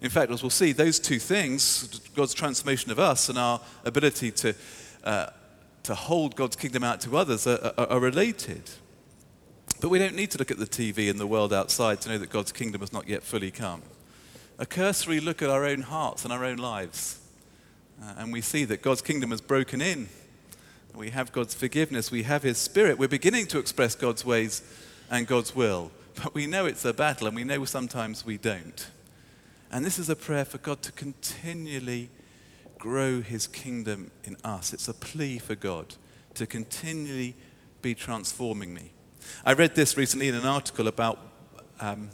In 0.00 0.08
fact, 0.08 0.32
as 0.32 0.42
we'll 0.42 0.50
see, 0.50 0.72
those 0.72 0.98
two 0.98 1.18
things, 1.18 2.00
God's 2.14 2.32
transformation 2.32 2.90
of 2.90 2.98
us 2.98 3.28
and 3.28 3.38
our 3.38 3.60
ability 3.84 4.30
to, 4.30 4.54
uh, 5.04 5.26
to 5.82 5.94
hold 5.94 6.36
God's 6.36 6.56
kingdom 6.56 6.82
out 6.82 7.02
to 7.02 7.16
others, 7.18 7.46
are, 7.46 7.72
are, 7.76 7.86
are 7.86 8.00
related. 8.00 8.62
But 9.80 9.90
we 9.90 9.98
don't 9.98 10.14
need 10.14 10.30
to 10.30 10.38
look 10.38 10.50
at 10.50 10.58
the 10.58 10.66
TV 10.66 11.10
and 11.10 11.18
the 11.18 11.26
world 11.26 11.52
outside 11.52 12.00
to 12.02 12.08
know 12.08 12.18
that 12.18 12.30
God's 12.30 12.52
kingdom 12.52 12.80
has 12.80 12.92
not 12.92 13.08
yet 13.08 13.22
fully 13.22 13.50
come. 13.50 13.82
A 14.58 14.64
cursory 14.64 15.20
look 15.20 15.42
at 15.42 15.50
our 15.50 15.64
own 15.64 15.82
hearts 15.82 16.24
and 16.24 16.32
our 16.32 16.44
own 16.44 16.58
lives, 16.58 17.18
uh, 18.02 18.14
and 18.18 18.32
we 18.32 18.40
see 18.40 18.64
that 18.64 18.82
God's 18.82 19.02
kingdom 19.02 19.30
has 19.30 19.40
broken 19.40 19.80
in. 19.80 20.08
We 20.94 21.10
have 21.10 21.32
God's 21.32 21.54
forgiveness, 21.54 22.10
we 22.10 22.24
have 22.24 22.42
His 22.42 22.58
Spirit. 22.58 22.98
We're 22.98 23.08
beginning 23.08 23.46
to 23.48 23.58
express 23.58 23.94
God's 23.94 24.24
ways 24.24 24.62
and 25.10 25.26
God's 25.26 25.54
will, 25.54 25.90
but 26.22 26.34
we 26.34 26.46
know 26.46 26.66
it's 26.66 26.84
a 26.84 26.92
battle, 26.92 27.26
and 27.26 27.36
we 27.36 27.44
know 27.44 27.64
sometimes 27.64 28.24
we 28.24 28.36
don't. 28.36 28.88
And 29.72 29.84
this 29.84 29.98
is 29.98 30.10
a 30.10 30.16
prayer 30.16 30.44
for 30.44 30.58
God 30.58 30.82
to 30.82 30.92
continually 30.92 32.10
grow 32.78 33.20
his 33.20 33.46
kingdom 33.46 34.10
in 34.24 34.36
us. 34.42 34.72
It's 34.72 34.88
a 34.88 34.94
plea 34.94 35.38
for 35.38 35.54
God 35.54 35.94
to 36.34 36.46
continually 36.46 37.36
be 37.82 37.94
transforming 37.94 38.74
me. 38.74 38.92
I 39.44 39.52
read 39.52 39.74
this 39.74 39.96
recently 39.96 40.28
in 40.28 40.34
an 40.34 40.46
article 40.46 40.88
about 40.88 41.18
um, 41.78 42.10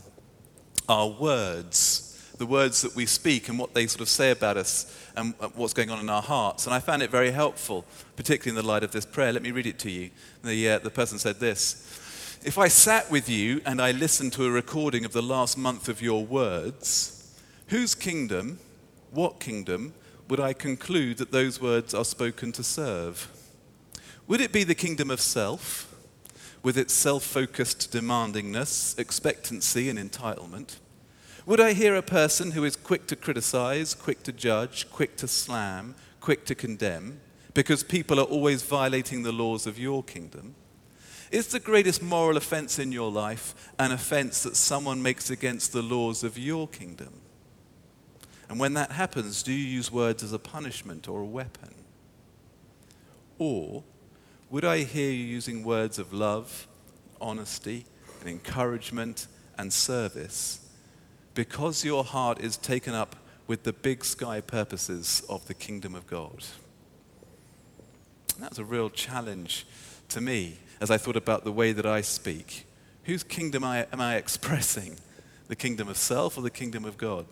our 0.88 1.08
words, 1.08 2.05
the 2.38 2.46
words 2.46 2.82
that 2.82 2.94
we 2.94 3.06
speak 3.06 3.48
and 3.48 3.58
what 3.58 3.74
they 3.74 3.86
sort 3.86 4.02
of 4.02 4.08
say 4.08 4.30
about 4.30 4.56
us 4.56 4.94
and 5.16 5.34
what's 5.54 5.72
going 5.72 5.90
on 5.90 6.00
in 6.00 6.10
our 6.10 6.22
hearts. 6.22 6.66
And 6.66 6.74
I 6.74 6.80
found 6.80 7.02
it 7.02 7.10
very 7.10 7.30
helpful, 7.30 7.84
particularly 8.16 8.58
in 8.58 8.62
the 8.62 8.68
light 8.68 8.84
of 8.84 8.92
this 8.92 9.06
prayer. 9.06 9.32
Let 9.32 9.42
me 9.42 9.50
read 9.50 9.66
it 9.66 9.78
to 9.80 9.90
you. 9.90 10.10
The, 10.44 10.70
uh, 10.70 10.78
the 10.80 10.90
person 10.90 11.18
said 11.18 11.40
this 11.40 12.40
If 12.44 12.58
I 12.58 12.68
sat 12.68 13.10
with 13.10 13.28
you 13.28 13.60
and 13.64 13.80
I 13.80 13.92
listened 13.92 14.32
to 14.34 14.44
a 14.44 14.50
recording 14.50 15.04
of 15.04 15.12
the 15.12 15.22
last 15.22 15.56
month 15.56 15.88
of 15.88 16.02
your 16.02 16.24
words, 16.24 17.12
Whose 17.68 17.96
kingdom, 17.96 18.60
what 19.10 19.40
kingdom, 19.40 19.94
would 20.28 20.38
I 20.38 20.52
conclude 20.52 21.18
that 21.18 21.32
those 21.32 21.60
words 21.60 21.94
are 21.94 22.04
spoken 22.04 22.52
to 22.52 22.62
serve? 22.62 23.28
Would 24.28 24.40
it 24.40 24.52
be 24.52 24.62
the 24.62 24.74
kingdom 24.74 25.10
of 25.10 25.20
self, 25.20 25.92
with 26.62 26.76
its 26.78 26.92
self 26.92 27.24
focused 27.24 27.92
demandingness, 27.92 28.98
expectancy, 28.98 29.88
and 29.88 29.98
entitlement? 29.98 30.76
Would 31.46 31.60
I 31.60 31.74
hear 31.74 31.94
a 31.94 32.02
person 32.02 32.50
who 32.50 32.64
is 32.64 32.74
quick 32.74 33.06
to 33.06 33.14
criticize, 33.14 33.94
quick 33.94 34.24
to 34.24 34.32
judge, 34.32 34.90
quick 34.90 35.16
to 35.18 35.28
slam, 35.28 35.94
quick 36.20 36.44
to 36.46 36.56
condemn, 36.56 37.20
because 37.54 37.84
people 37.84 38.18
are 38.18 38.24
always 38.24 38.64
violating 38.64 39.22
the 39.22 39.30
laws 39.30 39.64
of 39.64 39.78
your 39.78 40.02
kingdom? 40.02 40.56
Is 41.30 41.46
the 41.46 41.60
greatest 41.60 42.02
moral 42.02 42.36
offense 42.36 42.80
in 42.80 42.90
your 42.90 43.12
life 43.12 43.70
an 43.78 43.92
offense 43.92 44.42
that 44.42 44.56
someone 44.56 45.00
makes 45.00 45.30
against 45.30 45.72
the 45.72 45.82
laws 45.82 46.24
of 46.24 46.36
your 46.36 46.66
kingdom? 46.66 47.20
And 48.48 48.58
when 48.58 48.74
that 48.74 48.90
happens, 48.90 49.44
do 49.44 49.52
you 49.52 49.64
use 49.64 49.92
words 49.92 50.24
as 50.24 50.32
a 50.32 50.40
punishment 50.40 51.06
or 51.06 51.20
a 51.20 51.24
weapon? 51.24 51.76
Or 53.38 53.84
would 54.50 54.64
I 54.64 54.78
hear 54.78 55.12
you 55.12 55.24
using 55.24 55.62
words 55.62 56.00
of 56.00 56.12
love, 56.12 56.66
honesty, 57.20 57.86
and 58.20 58.28
encouragement 58.28 59.28
and 59.56 59.72
service 59.72 60.65
because 61.36 61.84
your 61.84 62.02
heart 62.02 62.40
is 62.40 62.56
taken 62.56 62.94
up 62.94 63.14
with 63.46 63.62
the 63.62 63.72
big 63.72 64.04
sky 64.04 64.40
purposes 64.40 65.22
of 65.28 65.46
the 65.46 65.54
kingdom 65.54 65.94
of 65.94 66.06
God? 66.08 66.42
And 68.34 68.42
that's 68.42 68.58
a 68.58 68.64
real 68.64 68.90
challenge 68.90 69.66
to 70.08 70.20
me 70.20 70.56
as 70.80 70.90
I 70.90 70.96
thought 70.96 71.14
about 71.14 71.44
the 71.44 71.52
way 71.52 71.72
that 71.72 71.86
I 71.86 72.00
speak. 72.00 72.66
Whose 73.04 73.22
kingdom 73.22 73.62
am 73.62 74.00
I 74.00 74.16
expressing? 74.16 74.96
The 75.48 75.54
kingdom 75.54 75.88
of 75.88 75.96
self 75.96 76.36
or 76.36 76.40
the 76.40 76.50
kingdom 76.50 76.84
of 76.84 76.98
God? 76.98 77.26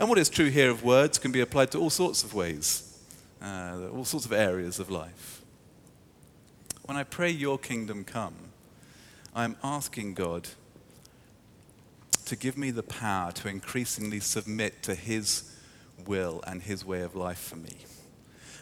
And 0.00 0.08
what 0.08 0.18
is 0.18 0.30
true 0.30 0.48
here 0.48 0.70
of 0.70 0.82
words 0.82 1.18
can 1.18 1.30
be 1.30 1.40
applied 1.40 1.70
to 1.72 1.78
all 1.78 1.90
sorts 1.90 2.24
of 2.24 2.34
ways, 2.34 2.98
uh, 3.42 3.88
all 3.94 4.06
sorts 4.06 4.24
of 4.24 4.32
areas 4.32 4.80
of 4.80 4.90
life. 4.90 5.42
When 6.86 6.96
I 6.96 7.04
pray, 7.04 7.30
Your 7.30 7.58
kingdom 7.58 8.02
come, 8.02 8.34
I'm 9.34 9.56
asking 9.62 10.14
God 10.14 10.48
to 12.30 12.36
give 12.36 12.56
me 12.56 12.70
the 12.70 12.84
power 12.84 13.32
to 13.32 13.48
increasingly 13.48 14.20
submit 14.20 14.84
to 14.84 14.94
His 14.94 15.52
will 16.06 16.40
and 16.46 16.62
His 16.62 16.84
way 16.84 17.02
of 17.02 17.16
life 17.16 17.40
for 17.40 17.56
me. 17.56 17.76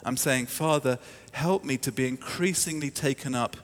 I'm 0.06 0.16
saying, 0.16 0.46
Father, 0.46 0.98
help 1.32 1.64
me 1.64 1.76
to 1.76 1.92
be 1.92 2.08
increasingly 2.08 2.90
taken 2.90 3.34
up 3.34 3.58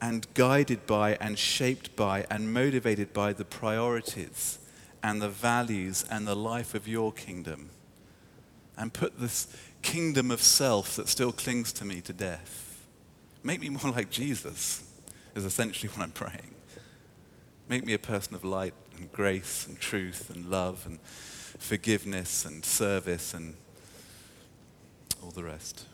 and 0.00 0.26
guided 0.34 0.88
by 0.88 1.16
and 1.20 1.38
shaped 1.38 1.94
by 1.94 2.26
and 2.28 2.52
motivated 2.52 3.12
by 3.12 3.32
the 3.32 3.44
priorities 3.44 4.58
and 5.04 5.22
the 5.22 5.28
values 5.28 6.04
and 6.10 6.26
the 6.26 6.34
life 6.34 6.74
of 6.74 6.88
your 6.88 7.12
kingdom. 7.12 7.70
And 8.76 8.92
put 8.92 9.20
this 9.20 9.46
kingdom 9.82 10.32
of 10.32 10.42
self 10.42 10.96
that 10.96 11.08
still 11.08 11.30
clings 11.30 11.72
to 11.74 11.84
me 11.84 12.00
to 12.00 12.12
death. 12.12 12.84
Make 13.44 13.60
me 13.60 13.68
more 13.68 13.92
like 13.92 14.10
Jesus, 14.10 14.82
is 15.36 15.44
essentially 15.44 15.88
what 15.94 16.02
I'm 16.02 16.10
praying. 16.10 16.56
Make 17.68 17.86
me 17.86 17.94
a 17.94 18.00
person 18.00 18.34
of 18.34 18.42
light 18.44 18.74
and 19.04 19.12
grace 19.12 19.66
and 19.66 19.78
truth 19.78 20.30
and 20.34 20.46
love 20.46 20.84
and 20.86 20.98
forgiveness 21.02 22.46
and 22.46 22.64
service 22.64 23.34
and 23.34 23.54
all 25.22 25.30
the 25.30 25.44
rest. 25.44 25.84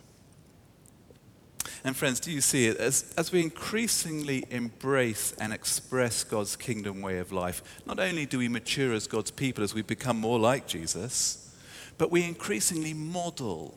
And 1.82 1.96
friends, 1.96 2.20
do 2.20 2.30
you 2.30 2.40
see 2.40 2.66
it? 2.66 2.76
As, 2.76 3.12
as 3.18 3.32
we 3.32 3.40
increasingly 3.42 4.44
embrace 4.50 5.32
and 5.40 5.52
express 5.52 6.22
God's 6.22 6.54
kingdom 6.54 7.02
way 7.02 7.18
of 7.18 7.32
life, 7.32 7.80
not 7.84 7.98
only 7.98 8.26
do 8.26 8.38
we 8.38 8.48
mature 8.48 8.92
as 8.92 9.08
God's 9.08 9.32
people 9.32 9.64
as 9.64 9.74
we 9.74 9.82
become 9.82 10.18
more 10.18 10.38
like 10.38 10.68
Jesus, 10.68 11.52
but 11.98 12.12
we 12.12 12.22
increasingly 12.22 12.94
model 12.94 13.76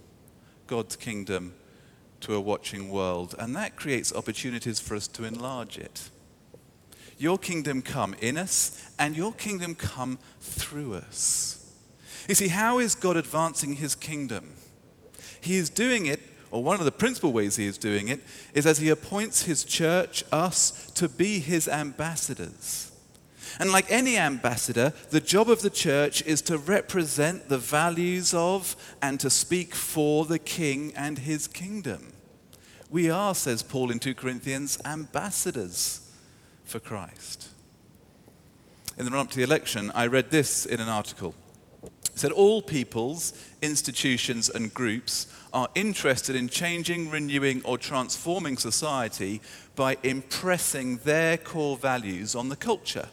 God's 0.67 0.95
kingdom 0.95 1.55
to 2.19 2.35
a 2.35 2.39
watching 2.39 2.89
world. 2.89 3.33
And 3.39 3.55
that 3.55 3.77
creates 3.77 4.13
opportunities 4.13 4.79
for 4.79 4.95
us 4.95 5.07
to 5.07 5.23
enlarge 5.23 5.79
it. 5.79 6.11
Your 7.17 7.37
kingdom 7.37 7.81
come 7.81 8.15
in 8.19 8.37
us, 8.37 8.91
and 9.03 9.17
your 9.17 9.33
kingdom 9.33 9.75
come 9.75 10.17
through 10.39 10.93
us. 10.93 11.69
You 12.29 12.35
see, 12.35 12.47
how 12.47 12.79
is 12.79 12.95
God 12.95 13.17
advancing 13.17 13.73
his 13.73 13.95
kingdom? 13.95 14.53
He 15.41 15.57
is 15.57 15.69
doing 15.69 16.05
it 16.05 16.21
or 16.51 16.63
one 16.63 16.77
of 16.77 16.85
the 16.85 16.91
principal 16.91 17.33
ways 17.33 17.55
he 17.55 17.65
is 17.65 17.79
doing 17.79 18.09
it, 18.09 18.21
is 18.53 18.67
as 18.67 18.77
he 18.77 18.89
appoints 18.89 19.43
his 19.43 19.63
church, 19.63 20.23
us, 20.31 20.91
to 20.91 21.09
be 21.09 21.39
his 21.39 21.67
ambassadors. 21.67 22.91
And 23.59 23.71
like 23.71 23.91
any 23.91 24.19
ambassador, 24.19 24.93
the 25.09 25.19
job 25.19 25.49
of 25.49 25.63
the 25.63 25.71
church 25.71 26.21
is 26.21 26.43
to 26.43 26.59
represent 26.59 27.49
the 27.49 27.57
values 27.57 28.35
of 28.35 28.75
and 29.01 29.19
to 29.19 29.31
speak 29.31 29.73
for 29.73 30.25
the 30.25 30.37
king 30.37 30.93
and 30.95 31.17
his 31.17 31.47
kingdom. 31.47 32.13
We 32.91 33.09
are, 33.09 33.33
says 33.33 33.63
Paul 33.63 33.89
in 33.89 33.97
2 33.97 34.13
Corinthians, 34.13 34.79
ambassadors 34.85 36.07
for 36.63 36.79
Christ. 36.79 37.49
In 38.97 39.05
the 39.05 39.11
run 39.11 39.21
up 39.21 39.31
to 39.31 39.37
the 39.37 39.43
election, 39.43 39.91
I 39.95 40.05
read 40.05 40.29
this 40.29 40.65
in 40.67 40.79
an 40.79 40.87
article. 40.87 41.33
It 41.83 42.19
said, 42.19 42.31
All 42.31 42.61
peoples, 42.61 43.33
institutions, 43.61 44.49
and 44.49 44.71
groups 44.71 45.27
are 45.51 45.67
interested 45.73 46.35
in 46.35 46.47
changing, 46.47 47.09
renewing, 47.09 47.63
or 47.65 47.79
transforming 47.79 48.57
society 48.57 49.41
by 49.75 49.97
impressing 50.03 50.97
their 50.97 51.37
core 51.37 51.75
values 51.75 52.35
on 52.35 52.49
the 52.49 52.55
culture. 52.55 53.09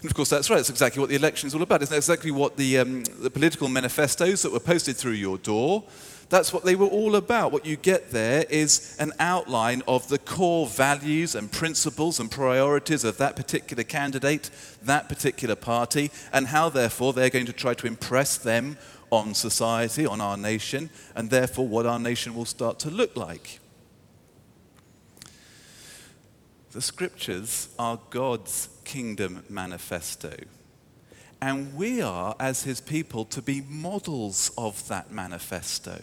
And 0.00 0.10
of 0.10 0.14
course, 0.14 0.30
that's 0.30 0.48
right. 0.48 0.56
That's 0.56 0.70
exactly 0.70 1.00
what 1.00 1.10
the 1.10 1.16
election 1.16 1.46
is 1.46 1.54
all 1.54 1.62
about. 1.62 1.82
Isn't 1.82 1.92
that 1.92 1.98
exactly 1.98 2.30
what 2.30 2.56
the, 2.56 2.78
um, 2.78 3.04
the 3.04 3.30
political 3.30 3.68
manifestos 3.68 4.42
that 4.42 4.52
were 4.52 4.60
posted 4.60 4.96
through 4.96 5.12
your 5.12 5.38
door 5.38 5.84
that's 6.30 6.52
what 6.52 6.64
they 6.64 6.76
were 6.76 6.86
all 6.86 7.16
about. 7.16 7.50
What 7.50 7.66
you 7.66 7.76
get 7.76 8.12
there 8.12 8.44
is 8.48 8.96
an 9.00 9.12
outline 9.18 9.82
of 9.88 10.08
the 10.08 10.18
core 10.18 10.68
values 10.68 11.34
and 11.34 11.50
principles 11.50 12.20
and 12.20 12.30
priorities 12.30 13.02
of 13.02 13.18
that 13.18 13.34
particular 13.34 13.82
candidate, 13.82 14.48
that 14.80 15.08
particular 15.08 15.56
party, 15.56 16.12
and 16.32 16.46
how, 16.46 16.68
therefore, 16.68 17.12
they're 17.12 17.30
going 17.30 17.46
to 17.46 17.52
try 17.52 17.74
to 17.74 17.86
impress 17.88 18.38
them 18.38 18.78
on 19.10 19.34
society, 19.34 20.06
on 20.06 20.20
our 20.20 20.36
nation, 20.36 20.88
and 21.16 21.30
therefore 21.30 21.66
what 21.66 21.84
our 21.84 21.98
nation 21.98 22.36
will 22.36 22.44
start 22.44 22.78
to 22.78 22.90
look 22.90 23.16
like. 23.16 23.58
The 26.70 26.80
scriptures 26.80 27.70
are 27.76 27.98
God's 28.10 28.68
kingdom 28.90 29.44
manifesto. 29.48 30.34
And 31.40 31.74
we 31.74 32.02
are, 32.02 32.34
as 32.40 32.64
his 32.64 32.80
people, 32.80 33.24
to 33.26 33.40
be 33.40 33.62
models 33.68 34.50
of 34.58 34.86
that 34.88 35.10
manifesto 35.10 36.00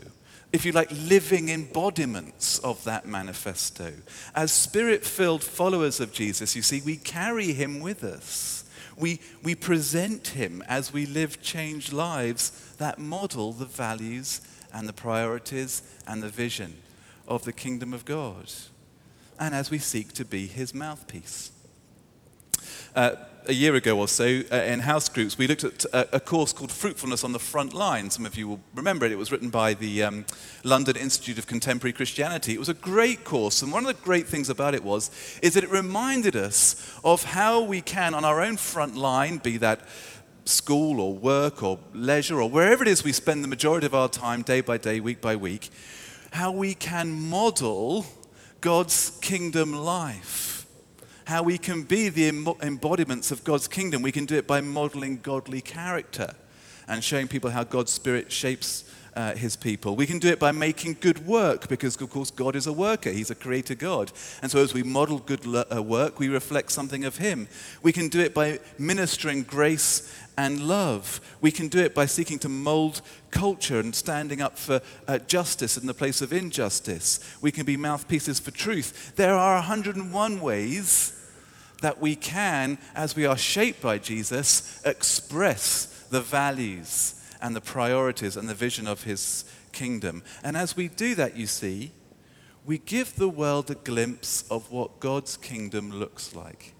if 0.53 0.65
you 0.65 0.71
like, 0.71 0.89
living 0.91 1.49
embodiments 1.49 2.57
of 2.59 2.81
that 2.85 3.05
manifesto. 3.05 3.91
As 4.33 4.51
spirit 4.51 5.03
filled 5.05 5.43
followers 5.43 5.99
of 5.99 6.13
Jesus, 6.13 6.55
you 6.55 6.61
see, 6.61 6.81
we 6.81 6.95
carry 6.95 7.51
him 7.51 7.81
with 7.81 8.03
us. 8.03 8.63
We, 8.95 9.19
we 9.43 9.55
present 9.55 10.29
him 10.29 10.63
as 10.67 10.93
we 10.93 11.05
live 11.05 11.41
changed 11.41 11.91
lives 11.91 12.73
that 12.77 12.97
model 12.97 13.51
the 13.51 13.65
values 13.65 14.41
and 14.73 14.87
the 14.87 14.93
priorities 14.93 15.81
and 16.07 16.23
the 16.23 16.29
vision 16.29 16.77
of 17.27 17.43
the 17.43 17.53
kingdom 17.53 17.93
of 17.93 18.05
God. 18.05 18.51
And 19.39 19.53
as 19.53 19.69
we 19.69 19.79
seek 19.79 20.13
to 20.13 20.25
be 20.25 20.47
his 20.47 20.73
mouthpiece. 20.73 21.51
Uh, 22.97 23.15
a 23.47 23.53
year 23.53 23.75
ago 23.75 23.95
or 23.99 24.07
so 24.07 24.41
uh, 24.51 24.55
in 24.55 24.79
house 24.79 25.07
groups, 25.07 25.37
we 25.37 25.45
looked 25.45 25.63
at 25.63 25.85
a, 25.93 26.15
a, 26.15 26.19
course 26.19 26.51
called 26.51 26.71
Fruitfulness 26.71 27.23
on 27.23 27.31
the 27.31 27.37
Front 27.37 27.75
Line. 27.75 28.09
Some 28.09 28.25
of 28.25 28.35
you 28.35 28.47
will 28.47 28.59
remember 28.73 29.05
it. 29.05 29.11
It 29.11 29.19
was 29.19 29.31
written 29.31 29.51
by 29.51 29.75
the 29.75 30.01
um, 30.01 30.25
London 30.63 30.95
Institute 30.95 31.37
of 31.37 31.45
Contemporary 31.45 31.93
Christianity. 31.93 32.55
It 32.55 32.59
was 32.59 32.69
a 32.69 32.73
great 32.73 33.23
course, 33.23 33.61
and 33.61 33.71
one 33.71 33.85
of 33.85 33.87
the 33.87 34.03
great 34.03 34.25
things 34.25 34.49
about 34.49 34.73
it 34.73 34.83
was 34.83 35.11
is 35.43 35.53
that 35.53 35.63
it 35.63 35.69
reminded 35.69 36.35
us 36.35 36.91
of 37.03 37.23
how 37.23 37.61
we 37.61 37.81
can, 37.81 38.15
on 38.15 38.25
our 38.25 38.41
own 38.41 38.57
front 38.57 38.95
line, 38.95 39.37
be 39.37 39.57
that 39.57 39.81
school 40.45 40.99
or 40.99 41.13
work 41.13 41.61
or 41.61 41.77
leisure 41.93 42.41
or 42.41 42.49
wherever 42.49 42.81
it 42.81 42.87
is 42.87 43.03
we 43.03 43.13
spend 43.13 43.43
the 43.43 43.47
majority 43.47 43.85
of 43.85 43.93
our 43.93 44.09
time, 44.09 44.41
day 44.41 44.59
by 44.59 44.79
day, 44.79 44.99
week 44.99 45.21
by 45.21 45.35
week, 45.35 45.69
how 46.31 46.51
we 46.51 46.73
can 46.73 47.11
model 47.11 48.07
God's 48.59 49.11
kingdom 49.21 49.71
life 49.71 50.56
how 51.27 51.43
we 51.43 51.57
can 51.57 51.83
be 51.83 52.07
the 52.07 52.29
embodiments 52.61 53.31
of 53.31 53.43
God's 53.43 53.67
kingdom. 53.67 54.01
We 54.01 54.13
can 54.13 54.25
do 54.25 54.37
it 54.37 54.47
by 54.47 54.61
modeling 54.61 55.19
godly 55.21 55.59
character 55.59 56.33
and 56.87 57.03
showing 57.03 57.27
people 57.27 57.49
how 57.49 57.65
God's 57.65 57.91
Spirit 57.91 58.31
shapes 58.31 58.85
uh, 59.13 59.35
his 59.35 59.57
people. 59.57 59.97
We 59.97 60.05
can 60.05 60.19
do 60.19 60.29
it 60.29 60.39
by 60.39 60.53
making 60.53 60.99
good 61.01 61.27
work 61.27 61.67
because, 61.67 61.99
of 61.99 62.09
course, 62.09 62.31
God 62.31 62.55
is 62.55 62.65
a 62.65 62.71
worker. 62.71 63.09
He's 63.09 63.29
a 63.29 63.35
creator 63.35 63.75
God. 63.75 64.13
And 64.41 64.49
so, 64.49 64.63
as 64.63 64.73
we 64.73 64.83
model 64.83 65.19
good 65.19 65.45
uh, 65.45 65.83
work, 65.83 66.17
we 66.17 66.29
reflect 66.29 66.71
something 66.71 67.03
of 67.03 67.17
Him. 67.17 67.49
We 67.83 67.91
can 67.91 68.07
do 68.07 68.21
it 68.21 68.33
by 68.33 68.59
ministering 68.79 69.43
grace 69.43 70.17
and 70.37 70.61
love. 70.61 71.19
We 71.41 71.51
can 71.51 71.67
do 71.67 71.79
it 71.79 71.93
by 71.93 72.05
seeking 72.05 72.39
to 72.39 72.47
mold 72.47 73.01
culture 73.31 73.81
and 73.81 73.93
standing 73.93 74.39
up 74.41 74.57
for 74.57 74.79
uh, 75.09 75.17
justice 75.17 75.75
in 75.75 75.87
the 75.87 75.93
place 75.93 76.21
of 76.21 76.31
injustice. 76.31 77.19
We 77.41 77.51
can 77.51 77.65
be 77.65 77.75
mouthpieces 77.75 78.39
for 78.39 78.51
truth. 78.51 79.13
There 79.17 79.33
are 79.33 79.55
101 79.55 80.39
ways 80.39 81.15
that 81.81 81.99
we 81.99 82.15
can, 82.15 82.77
as 82.95 83.15
we 83.15 83.25
are 83.25 83.37
shaped 83.37 83.81
by 83.81 83.97
Jesus, 83.97 84.81
express 84.85 86.05
the 86.09 86.21
values 86.21 87.15
and 87.41 87.55
the 87.55 87.61
priorities 87.61 88.37
and 88.37 88.49
the 88.49 88.55
vision 88.55 88.87
of 88.87 89.03
his 89.03 89.45
kingdom. 89.71 90.23
And 90.43 90.57
as 90.57 90.75
we 90.75 90.87
do 90.87 91.15
that, 91.15 91.37
you 91.37 91.47
see, 91.47 91.91
we 92.65 92.79
give 92.79 93.15
the 93.15 93.29
world 93.29 93.69
a 93.71 93.75
glimpse 93.75 94.43
of 94.49 94.71
what 94.71 94.99
God's 94.99 95.37
kingdom 95.37 95.91
looks 95.91 96.35
like 96.35 96.73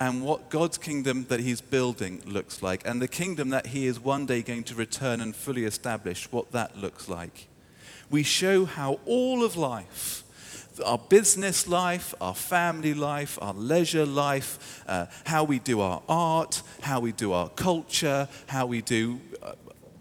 and 0.00 0.22
what 0.24 0.48
God's 0.48 0.78
kingdom 0.78 1.26
that 1.28 1.40
he's 1.40 1.60
building 1.60 2.22
looks 2.24 2.62
like, 2.62 2.88
and 2.88 3.02
the 3.02 3.06
kingdom 3.06 3.50
that 3.50 3.66
he 3.66 3.86
is 3.86 4.00
one 4.00 4.24
day 4.24 4.40
going 4.40 4.64
to 4.64 4.74
return 4.74 5.20
and 5.20 5.36
fully 5.36 5.64
establish, 5.64 6.32
what 6.32 6.52
that 6.52 6.78
looks 6.78 7.06
like. 7.06 7.48
We 8.08 8.22
show 8.22 8.64
how 8.64 8.98
all 9.04 9.44
of 9.44 9.56
life, 9.56 10.24
our 10.84 10.98
business 10.98 11.66
life, 11.66 12.14
our 12.20 12.34
family 12.34 12.94
life, 12.94 13.38
our 13.42 13.54
leisure 13.54 14.06
life, 14.06 14.82
uh, 14.86 15.06
how 15.24 15.44
we 15.44 15.58
do 15.58 15.80
our 15.80 16.02
art, 16.08 16.62
how 16.82 17.00
we 17.00 17.12
do 17.12 17.32
our 17.32 17.48
culture, 17.50 18.28
how 18.46 18.66
we 18.66 18.80
do 18.80 19.20
uh, 19.42 19.52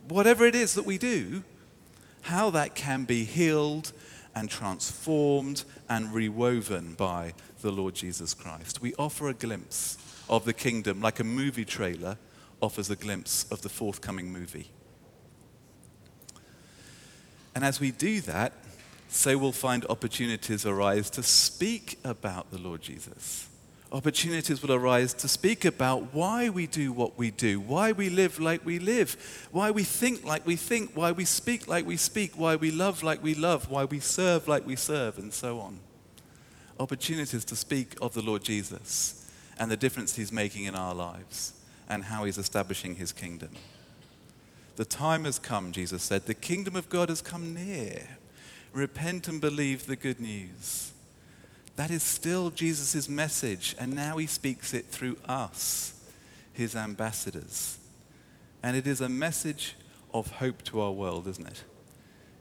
whatever 0.08 0.46
it 0.46 0.56
is 0.56 0.74
that 0.74 0.86
we 0.86 0.98
do, 0.98 1.44
how 2.22 2.50
that 2.50 2.76
can 2.76 3.06
be 3.06 3.24
healed 3.24 3.92
and 4.36 4.50
transformed 4.50 5.64
and 5.88 6.14
rewoven 6.14 6.94
by 6.96 7.34
the 7.62 7.72
Lord 7.72 7.96
Jesus 7.96 8.34
Christ. 8.34 8.82
We 8.82 8.94
offer 8.96 9.30
a 9.30 9.34
glimpse 9.34 9.98
of 10.30 10.46
the 10.46 10.54
kingdom 10.54 11.02
like 11.02 11.20
a 11.20 11.24
movie 11.24 11.66
trailer 11.66 12.18
offers 12.62 12.90
a 12.90 12.96
glimpse 12.96 13.46
of 13.52 13.62
the 13.62 13.70
forthcoming 13.70 14.32
movie. 14.32 14.70
And 17.56 17.66
as 17.66 17.80
we 17.80 17.92
do 17.92 18.22
that, 18.22 18.54
so 19.10 19.38
we'll 19.38 19.52
find 19.52 19.86
opportunities 19.90 20.66
arise 20.66 21.10
to 21.10 21.24
speak 21.24 22.00
about 22.04 22.52
the 22.52 22.60
Lord 22.60 22.82
Jesus. 22.82 23.50
Opportunities 23.92 24.62
will 24.62 24.72
arise 24.74 25.16
to 25.16 25.28
speak 25.28 25.66
about 25.66 26.14
why 26.14 26.50
we 26.50 26.68
do 26.68 26.92
what 26.94 27.18
we 27.18 27.32
do, 27.32 27.60
why 27.60 27.92
we 27.92 28.08
live 28.08 28.40
like 28.40 28.64
we 28.64 28.78
live, 28.78 29.48
why 29.52 29.72
we 29.72 29.84
think 29.84 30.24
like 30.24 30.46
we 30.46 30.56
think, 30.56 30.92
why 30.94 31.12
we 31.12 31.26
speak 31.26 31.68
like 31.68 31.88
we 31.88 31.98
speak, 31.98 32.38
why 32.38 32.56
we 32.56 32.70
love 32.70 33.02
like 33.02 33.24
we 33.24 33.34
love, 33.34 33.68
why 33.72 33.86
we 33.86 34.00
serve 34.00 34.48
like 34.48 34.66
we 34.68 34.76
serve, 34.76 35.18
and 35.18 35.34
so 35.34 35.60
on. 35.60 35.80
Opportunities 36.80 37.44
to 37.46 37.56
speak 37.56 37.96
of 38.00 38.14
the 38.14 38.22
Lord 38.22 38.44
Jesus 38.44 39.28
and 39.58 39.72
the 39.72 39.78
difference 39.78 40.16
he's 40.16 40.32
making 40.32 40.66
in 40.66 40.76
our 40.76 40.94
lives 40.94 41.54
and 41.90 42.04
how 42.04 42.26
he's 42.26 42.38
establishing 42.38 42.96
his 42.96 43.12
kingdom. 43.12 43.50
The 44.76 44.86
time 44.86 45.26
has 45.26 45.40
come, 45.40 45.72
Jesus 45.72 46.04
said. 46.04 46.28
The 46.28 46.36
kingdom 46.36 46.76
of 46.76 46.90
God 46.90 47.10
has 47.10 47.24
come 47.24 47.56
near. 47.56 48.19
Repent 48.74 49.28
and 49.28 49.42
believe 49.42 49.86
the 49.86 49.96
good 49.96 50.20
news. 50.20 50.92
That 51.76 51.92
is 51.92 52.04
still 52.04 52.50
Jesus' 52.50 53.08
message, 53.08 53.76
and 53.80 53.94
now 53.94 54.18
he 54.18 54.28
speaks 54.28 54.74
it 54.74 54.88
through 54.88 55.18
us, 55.26 55.94
his 56.54 56.76
ambassadors. 56.76 57.78
And 58.62 58.76
it 58.76 58.86
is 58.86 59.02
a 59.02 59.10
message 59.10 59.76
of 60.14 60.32
hope 60.32 60.62
to 60.64 60.82
our 60.82 60.92
world, 60.92 61.28
isn't 61.28 61.48
it? 61.48 61.64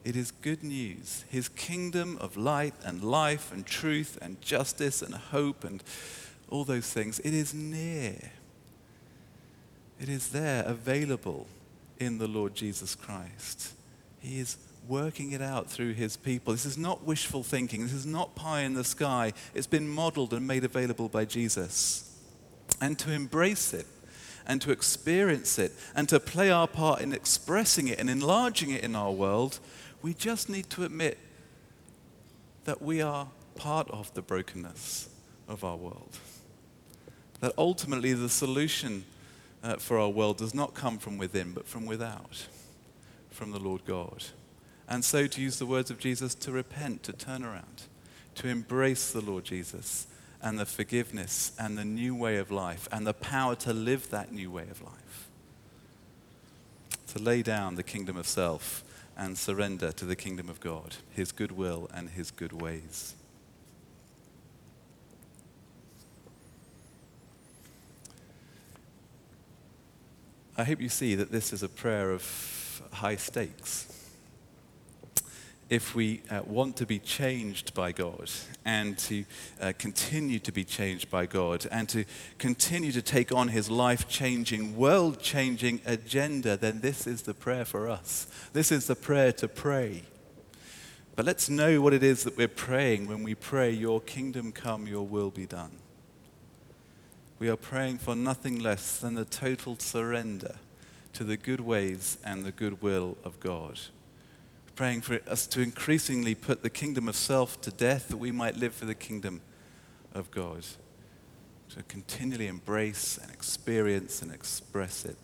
It 0.03 0.15
is 0.15 0.31
good 0.31 0.63
news. 0.63 1.23
His 1.29 1.49
kingdom 1.49 2.17
of 2.19 2.37
light 2.37 2.73
and 2.83 3.03
life 3.03 3.51
and 3.51 3.65
truth 3.65 4.17
and 4.21 4.41
justice 4.41 5.01
and 5.01 5.13
hope 5.13 5.63
and 5.63 5.83
all 6.49 6.63
those 6.63 6.91
things, 6.91 7.19
it 7.19 7.33
is 7.33 7.53
near. 7.53 8.31
It 10.01 10.09
is 10.09 10.29
there, 10.29 10.63
available 10.65 11.47
in 11.99 12.17
the 12.17 12.27
Lord 12.27 12.55
Jesus 12.55 12.95
Christ. 12.95 13.73
He 14.19 14.39
is 14.39 14.57
working 14.87 15.31
it 15.31 15.41
out 15.41 15.69
through 15.69 15.93
his 15.93 16.17
people. 16.17 16.53
This 16.53 16.65
is 16.65 16.77
not 16.77 17.05
wishful 17.05 17.43
thinking. 17.43 17.83
This 17.83 17.93
is 17.93 18.05
not 18.05 18.35
pie 18.35 18.61
in 18.61 18.73
the 18.73 18.83
sky. 18.83 19.33
It's 19.53 19.67
been 19.67 19.87
modeled 19.87 20.33
and 20.33 20.47
made 20.47 20.63
available 20.63 21.09
by 21.09 21.25
Jesus. 21.25 22.17
And 22.81 22.97
to 22.99 23.11
embrace 23.11 23.73
it 23.73 23.85
and 24.45 24.61
to 24.61 24.71
experience 24.71 25.59
it 25.59 25.73
and 25.95 26.09
to 26.09 26.19
play 26.19 26.49
our 26.49 26.67
part 26.67 27.01
in 27.01 27.13
expressing 27.13 27.87
it 27.87 27.99
and 27.99 28.09
enlarging 28.09 28.71
it 28.71 28.83
in 28.83 28.95
our 28.95 29.11
world, 29.11 29.59
we 30.01 30.13
just 30.13 30.49
need 30.49 30.69
to 30.71 30.83
admit 30.83 31.17
that 32.65 32.81
we 32.81 33.01
are 33.01 33.27
part 33.55 33.89
of 33.91 34.13
the 34.13 34.21
brokenness 34.21 35.09
of 35.47 35.63
our 35.63 35.75
world. 35.75 36.17
That 37.41 37.53
ultimately 37.57 38.13
the 38.13 38.29
solution 38.29 39.05
uh, 39.63 39.75
for 39.75 39.99
our 39.99 40.09
world 40.09 40.37
does 40.37 40.53
not 40.53 40.73
come 40.73 40.97
from 40.97 41.17
within, 41.17 41.51
but 41.53 41.67
from 41.67 41.85
without, 41.85 42.47
from 43.29 43.51
the 43.51 43.59
Lord 43.59 43.85
God. 43.85 44.23
And 44.89 45.05
so, 45.05 45.27
to 45.27 45.39
use 45.41 45.59
the 45.59 45.67
words 45.67 45.91
of 45.91 45.99
Jesus, 45.99 46.33
to 46.33 46.51
repent, 46.51 47.03
to 47.03 47.13
turn 47.13 47.45
around, 47.45 47.83
to 48.35 48.47
embrace 48.47 49.11
the 49.11 49.21
Lord 49.21 49.43
Jesus 49.43 50.07
and 50.41 50.57
the 50.57 50.65
forgiveness 50.65 51.51
and 51.59 51.77
the 51.77 51.85
new 51.85 52.15
way 52.15 52.37
of 52.37 52.49
life 52.49 52.87
and 52.91 53.05
the 53.05 53.13
power 53.13 53.55
to 53.57 53.71
live 53.71 54.09
that 54.09 54.31
new 54.31 54.49
way 54.49 54.63
of 54.63 54.81
life. 54.81 55.29
To 57.07 57.19
lay 57.19 57.43
down 57.43 57.75
the 57.75 57.83
kingdom 57.83 58.17
of 58.17 58.25
self 58.25 58.83
and 59.15 59.37
surrender 59.37 59.91
to 59.91 60.05
the 60.05 60.15
kingdom 60.15 60.49
of 60.49 60.59
God, 60.59 60.95
his 61.11 61.31
good 61.31 61.51
will 61.51 61.87
and 61.93 62.09
his 62.09 62.31
good 62.31 62.53
ways. 62.53 63.13
I 70.57 70.63
hope 70.63 70.81
you 70.81 70.89
see 70.89 71.13
that 71.13 71.31
this 71.31 71.53
is 71.53 71.61
a 71.61 71.69
prayer 71.69 72.11
of 72.11 72.81
high 72.91 73.17
stakes. 73.17 73.98
If 75.69 75.93
we 75.93 76.23
uh, 76.31 76.41
want 76.45 76.77
to 76.77 76.85
be 76.85 76.97
changed 76.97 77.73
by 77.75 77.91
God 77.91 78.29
and 78.65 78.97
to 78.99 79.23
uh, 79.61 79.73
continue 79.77 80.39
to 80.39 80.51
be 80.51 80.63
changed 80.63 81.11
by 81.11 81.27
God 81.27 81.67
and 81.71 81.87
to 81.89 82.05
continue 82.39 82.91
to 82.91 83.01
take 83.01 83.31
on 83.31 83.49
His 83.49 83.69
life 83.69 84.07
changing, 84.07 84.75
world 84.75 85.19
changing 85.19 85.81
agenda, 85.85 86.57
then 86.57 86.81
this 86.81 87.05
is 87.05 87.21
the 87.21 87.35
prayer 87.35 87.65
for 87.65 87.87
us. 87.87 88.27
This 88.53 88.71
is 88.71 88.87
the 88.87 88.95
prayer 88.95 89.31
to 89.33 89.47
pray. 89.47 90.03
But 91.15 91.25
let's 91.25 91.49
know 91.49 91.81
what 91.81 91.93
it 91.93 92.01
is 92.01 92.23
that 92.23 92.37
we're 92.37 92.47
praying 92.47 93.07
when 93.07 93.23
we 93.23 93.35
pray, 93.35 93.71
Your 93.71 94.01
kingdom 94.01 94.51
come, 94.51 94.87
Your 94.87 95.05
will 95.05 95.29
be 95.29 95.45
done 95.45 95.71
we 97.39 97.49
are 97.49 97.55
praying 97.55 97.97
for 97.97 98.15
nothing 98.15 98.59
less 98.59 98.97
than 98.97 99.15
the 99.15 99.23
total 99.23 99.77
surrender 99.79 100.57
to 101.13 101.23
the 101.23 101.37
good 101.37 101.61
ways 101.61 102.17
and 102.23 102.43
the 102.43 102.51
good 102.51 102.81
will 102.81 103.17
of 103.23 103.39
God. 103.39 103.79
Praying 104.79 105.01
for 105.01 105.19
us 105.27 105.45
to 105.47 105.59
increasingly 105.59 106.33
put 106.33 106.63
the 106.63 106.69
kingdom 106.69 107.09
of 107.09 107.15
self 107.17 107.59
to 107.59 107.69
death 107.69 108.07
that 108.07 108.15
we 108.15 108.31
might 108.31 108.55
live 108.55 108.73
for 108.73 108.85
the 108.85 108.95
kingdom 108.95 109.41
of 110.13 110.31
God. 110.31 110.63
To 111.75 111.83
continually 111.89 112.47
embrace 112.47 113.19
and 113.21 113.29
experience 113.29 114.21
and 114.21 114.33
express 114.33 115.03
it. 115.03 115.17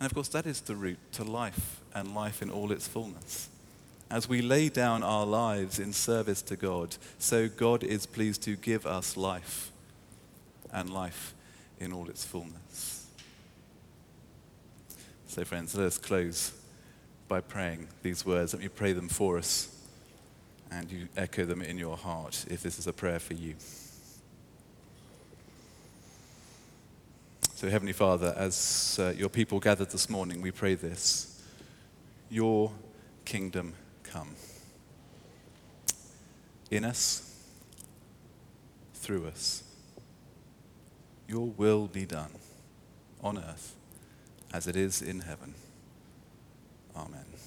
And 0.00 0.06
of 0.06 0.12
course, 0.12 0.26
that 0.30 0.44
is 0.44 0.60
the 0.60 0.74
route 0.74 0.98
to 1.12 1.22
life 1.22 1.80
and 1.94 2.16
life 2.16 2.42
in 2.42 2.50
all 2.50 2.72
its 2.72 2.88
fullness. 2.88 3.48
As 4.10 4.28
we 4.28 4.42
lay 4.42 4.70
down 4.70 5.04
our 5.04 5.24
lives 5.24 5.78
in 5.78 5.92
service 5.92 6.42
to 6.42 6.56
God, 6.56 6.96
so 7.20 7.48
God 7.48 7.84
is 7.84 8.06
pleased 8.06 8.42
to 8.42 8.56
give 8.56 8.86
us 8.86 9.16
life 9.16 9.70
and 10.72 10.90
life 10.90 11.32
in 11.78 11.92
all 11.92 12.10
its 12.10 12.24
fullness. 12.24 13.06
So, 15.28 15.44
friends, 15.44 15.76
let 15.76 15.86
us 15.86 15.96
close 15.96 16.50
by 17.28 17.40
praying 17.40 17.88
these 18.02 18.24
words. 18.24 18.54
Let 18.54 18.62
me 18.62 18.68
pray 18.68 18.92
them 18.92 19.08
for 19.08 19.38
us, 19.38 19.74
and 20.70 20.90
you 20.90 21.08
echo 21.16 21.44
them 21.44 21.62
in 21.62 21.78
your 21.78 21.96
heart 21.96 22.44
if 22.48 22.62
this 22.62 22.78
is 22.78 22.86
a 22.86 22.92
prayer 22.92 23.18
for 23.18 23.34
you. 23.34 23.54
So, 27.54 27.68
Heavenly 27.68 27.94
Father, 27.94 28.34
as 28.36 28.98
uh, 29.00 29.14
your 29.16 29.30
people 29.30 29.60
gathered 29.60 29.90
this 29.90 30.10
morning, 30.10 30.42
we 30.42 30.50
pray 30.50 30.74
this 30.74 31.42
Your 32.30 32.72
kingdom 33.24 33.74
come. 34.02 34.34
In 36.70 36.84
us, 36.84 37.22
through 38.94 39.26
us 39.26 39.62
your 41.28 41.48
will 41.48 41.86
be 41.86 42.04
done 42.04 42.30
on 43.22 43.38
earth 43.38 43.74
as 44.52 44.66
it 44.66 44.76
is 44.76 45.02
in 45.02 45.20
heaven. 45.20 45.54
Amen. 46.96 47.45